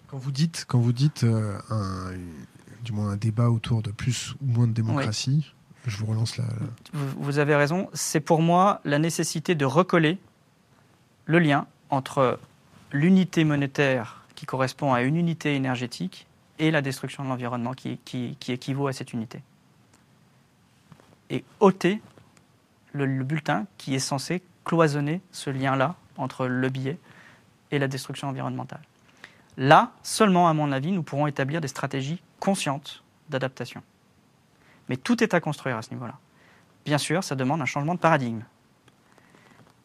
[0.07, 2.11] Quand vous dites, quand vous dites euh, un,
[2.83, 5.53] du moins un débat autour de plus ou moins de démocratie,
[5.85, 6.45] je vous relance là.
[6.93, 7.89] vous avez raison.
[7.93, 10.17] C'est pour moi la nécessité de recoller
[11.25, 12.39] le lien entre
[12.93, 16.27] l'unité monétaire qui correspond à une unité énergétique
[16.59, 19.41] et la destruction de l'environnement qui, qui, équivaut à cette unité.
[21.29, 22.01] Et ôter
[22.93, 26.99] le, bulletin qui est censé cloisonner ce lien-là entre le billet
[27.71, 28.81] et la destruction environnementale.
[29.57, 33.81] Là, seulement à mon avis, nous pourrons établir des stratégies conscientes d'adaptation.
[34.89, 36.17] Mais tout est à construire à ce niveau-là.
[36.85, 38.43] Bien sûr, ça demande un changement de paradigme.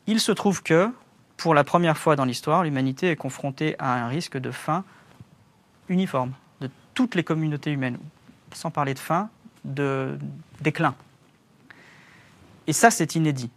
[0.06, 0.92] Il se trouve que
[1.38, 4.84] pour la première fois dans l'histoire, l'humanité est confrontée à un risque de faim
[5.88, 7.98] uniforme de toutes les communautés humaines,
[8.52, 9.30] sans parler de faim,
[9.64, 10.18] de
[10.60, 10.94] déclin.
[12.66, 13.50] Et ça, c'est inédit.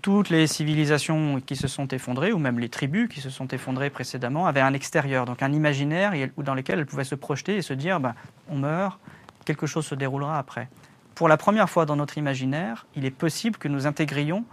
[0.00, 3.90] Toutes les civilisations qui se sont effondrées, ou même les tribus qui se sont effondrées
[3.90, 7.74] précédemment, avaient un extérieur, donc un imaginaire dans lequel elles pouvaient se projeter et se
[7.74, 8.14] dire ben,
[8.48, 8.98] on meurt,
[9.44, 10.68] quelque chose se déroulera après.
[11.14, 14.44] Pour la première fois dans notre imaginaire, il est possible que nous intégrions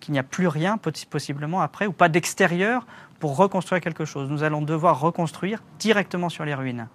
[0.00, 2.86] qu'il n'y a plus rien possiblement après, ou pas d'extérieur
[3.18, 4.30] pour reconstruire quelque chose.
[4.30, 6.88] Nous allons devoir reconstruire directement sur les ruines.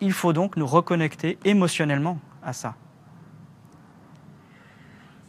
[0.00, 2.74] Il faut donc nous reconnecter émotionnellement à ça.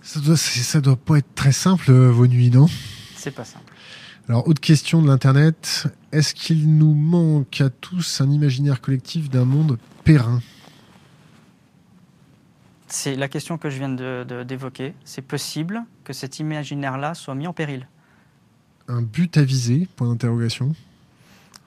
[0.01, 2.67] Ça doit, ça doit pas être très simple, euh, vos nuits, non?
[3.15, 3.73] C'est pas simple.
[4.29, 5.87] Alors, autre question de l'Internet.
[6.11, 10.41] Est-ce qu'il nous manque à tous un imaginaire collectif d'un monde périn
[12.87, 14.93] c'est la question que je viens d'évoquer.
[15.03, 17.87] c'est possible que cet imaginaire-là soit mis en péril.
[18.87, 20.73] Un but à viser Point d'interrogation.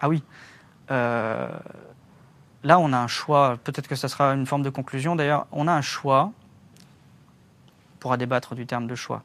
[0.01, 0.23] Ah oui.
[0.91, 1.49] Euh,
[2.65, 3.59] là, on a un choix.
[3.63, 5.15] Peut-être que ce sera une forme de conclusion.
[5.17, 6.33] D'ailleurs, on a un choix.
[7.95, 9.23] On pourra débattre du terme de choix.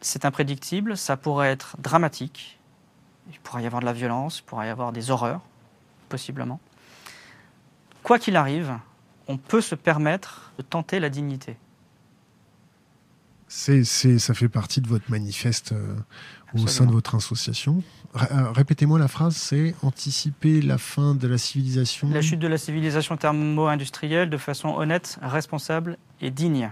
[0.00, 0.96] C'est imprédictible.
[0.96, 2.60] Ça pourrait être dramatique.
[3.32, 4.38] Il pourrait y avoir de la violence.
[4.38, 5.40] Il pourrait y avoir des horreurs,
[6.08, 6.60] possiblement.
[8.04, 8.78] Quoi qu'il arrive,
[9.28, 11.56] on peut se permettre de tenter la dignité.
[13.54, 15.94] C'est, ça fait partie de votre manifeste euh,
[16.54, 17.82] au sein de votre association.
[18.16, 22.08] Euh, répétez-moi la phrase, c'est anticiper la fin de la civilisation.
[22.08, 26.70] La chute de la civilisation thermo-industrielle de façon honnête, responsable et digne.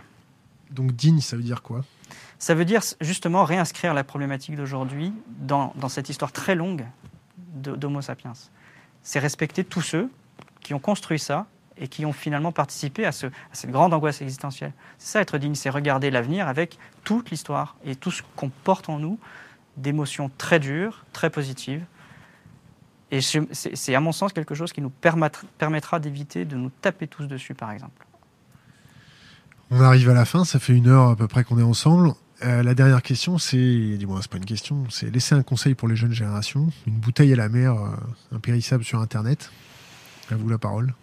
[0.70, 1.84] Donc digne, ça veut dire quoi?
[2.38, 6.86] Ça veut dire justement réinscrire la problématique d'aujourd'hui dans, dans cette histoire très longue
[7.55, 8.32] d'Homo sapiens.
[9.03, 10.11] C'est respecter tous ceux
[10.62, 11.46] qui ont construit ça
[11.80, 14.72] et qui ont finalement participé à, cette grande angoisse existentielle.
[14.98, 18.88] C'est ça être digne, c'est regarder l'avenir avec toute l'histoire et tout ce qu'on porte
[18.88, 19.18] en nous
[19.76, 21.82] d'émotions très dures, très positives.
[23.10, 27.26] Et c'est à mon sens quelque chose qui nous permettra d'éviter de nous taper tous
[27.26, 28.06] dessus, par exemple.
[29.70, 32.12] On arrive à la fin, ça fait une heure à peu près qu'on est ensemble.
[32.44, 35.88] Euh, la dernière question, c'est, dis-moi, c'est pas une question, c'est laisser un conseil pour
[35.88, 37.90] les jeunes générations, une bouteille à la mer, euh,
[38.32, 39.50] impérissable sur Internet.
[40.30, 40.94] À vous la parole.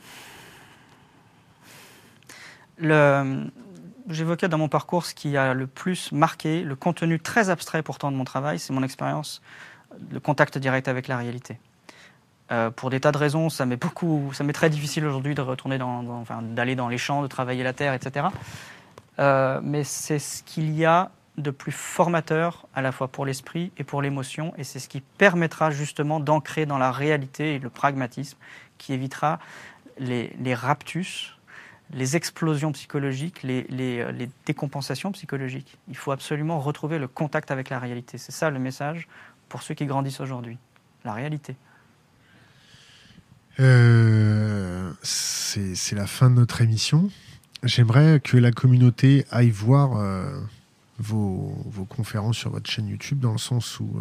[2.80, 8.10] J'évoquais dans mon parcours ce qui a le plus marqué, le contenu très abstrait pourtant
[8.10, 9.42] de mon travail, c'est mon expérience,
[10.12, 11.60] le contact direct avec la réalité.
[12.50, 15.42] Euh, pour des tas de raisons, ça m'est beaucoup, ça m'est très difficile aujourd'hui de
[15.42, 18.28] retourner dans, enfin, d'aller dans les champs, de travailler la terre, etc.
[19.20, 23.74] Euh, mais c'est ce qu'il y a de plus formateur à la fois pour l'esprit
[23.78, 28.38] et pour l'émotion, et c'est ce qui permettra justement d'ancrer dans la réalité le pragmatisme,
[28.78, 29.40] qui évitera
[30.00, 31.37] les raptus
[31.94, 35.78] les explosions psychologiques, euh, les, décompensations psychologiques.
[35.88, 38.18] Il faut absolument retrouver le contact avec la réalité.
[38.18, 39.08] C'est ça le message
[39.50, 40.58] pour ceux qui grandissent aujourd'hui.
[41.06, 41.56] La réalité.
[43.60, 47.10] Euh, c'est la fin de notre émission.
[47.64, 50.40] J'aimerais que la communauté aille voir euh,
[51.00, 54.00] vos, conférences sur votre chaîne YouTube, dans le sens où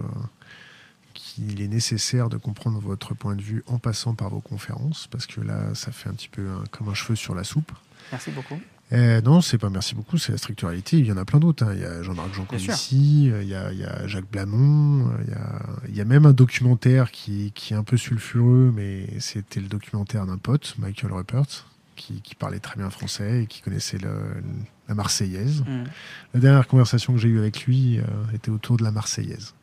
[1.17, 5.27] qu'il est nécessaire de comprendre votre point de vue en passant par vos conférences, parce
[5.27, 7.73] que là, ça fait un petit peu comme un cheveu sur la soupe.
[8.13, 8.61] Merci beaucoup.
[8.93, 10.99] Euh, non, c'est pas merci beaucoup, c'est la structuralité.
[10.99, 11.65] Il y en a plein d'autres.
[11.65, 11.73] Hein.
[11.75, 15.35] Il y a Jean-Marc Jancovici, il, y a, il y a Jacques Blamont, il y
[15.35, 19.61] a, il y a même un documentaire qui, qui est un peu sulfureux, mais c'était
[19.61, 23.99] le documentaire d'un pote, Michael Ruppert, qui, qui, parlait très bien français et qui connaissait
[23.99, 24.13] le,
[24.89, 25.63] la Marseillaise.
[25.63, 25.85] Mm.
[26.35, 28.03] La dernière conversation que j'ai eue avec lui euh,
[28.35, 29.55] était autour de la Marseillaise.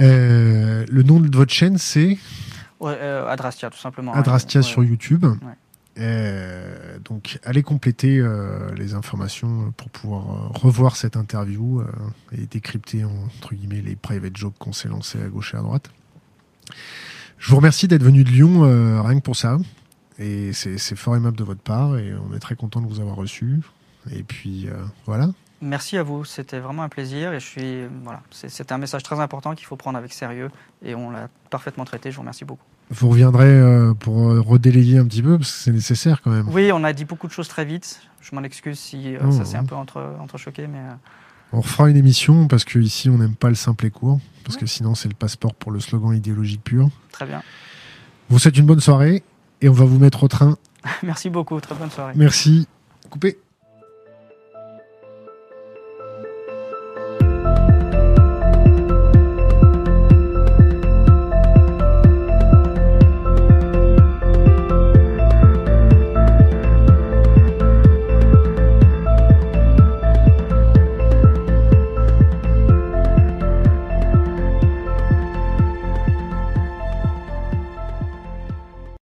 [0.00, 2.18] Euh, le nom de votre chaîne, c'est
[2.82, 4.12] euh, Adrastia, tout simplement.
[4.12, 5.26] Adrastia sur YouTube.
[5.98, 8.24] Euh, donc, allez compléter
[8.76, 11.82] les informations pour pouvoir revoir cette interview
[12.32, 15.90] et décrypter entre guillemets les private jokes qu'on s'est lancés à gauche et à droite.
[17.38, 19.58] Je vous remercie d'être venu de Lyon, rien que pour ça.
[20.20, 23.16] Et c'est fort aimable de votre part et on est très content de vous avoir
[23.16, 23.60] reçu.
[24.12, 24.68] Et puis
[25.04, 25.30] voilà.
[25.60, 29.18] Merci à vous, c'était vraiment un plaisir et je suis voilà, c'est un message très
[29.18, 30.50] important qu'il faut prendre avec sérieux
[30.84, 32.10] et on l'a parfaitement traité.
[32.10, 32.64] Je vous remercie beaucoup.
[32.90, 36.48] Vous reviendrez euh, pour euh, redélayer un petit peu, parce que c'est nécessaire quand même.
[36.48, 38.00] Oui, on a dit beaucoup de choses très vite.
[38.22, 40.66] Je m'en excuse si euh, ça s'est un peu entre, entrechoqué.
[40.66, 40.80] Mais,
[41.52, 44.64] On refera une émission, parce qu'ici, on n'aime pas le simple et court, parce que
[44.64, 46.88] sinon, c'est le passeport pour le slogan idéologique pur.
[47.12, 47.42] Très bien.
[48.30, 49.22] Vous souhaite une bonne soirée,
[49.60, 50.56] et on va vous mettre au train.
[51.02, 52.14] Merci beaucoup, très bonne soirée.
[52.16, 52.66] Merci.
[53.10, 53.38] Coupé.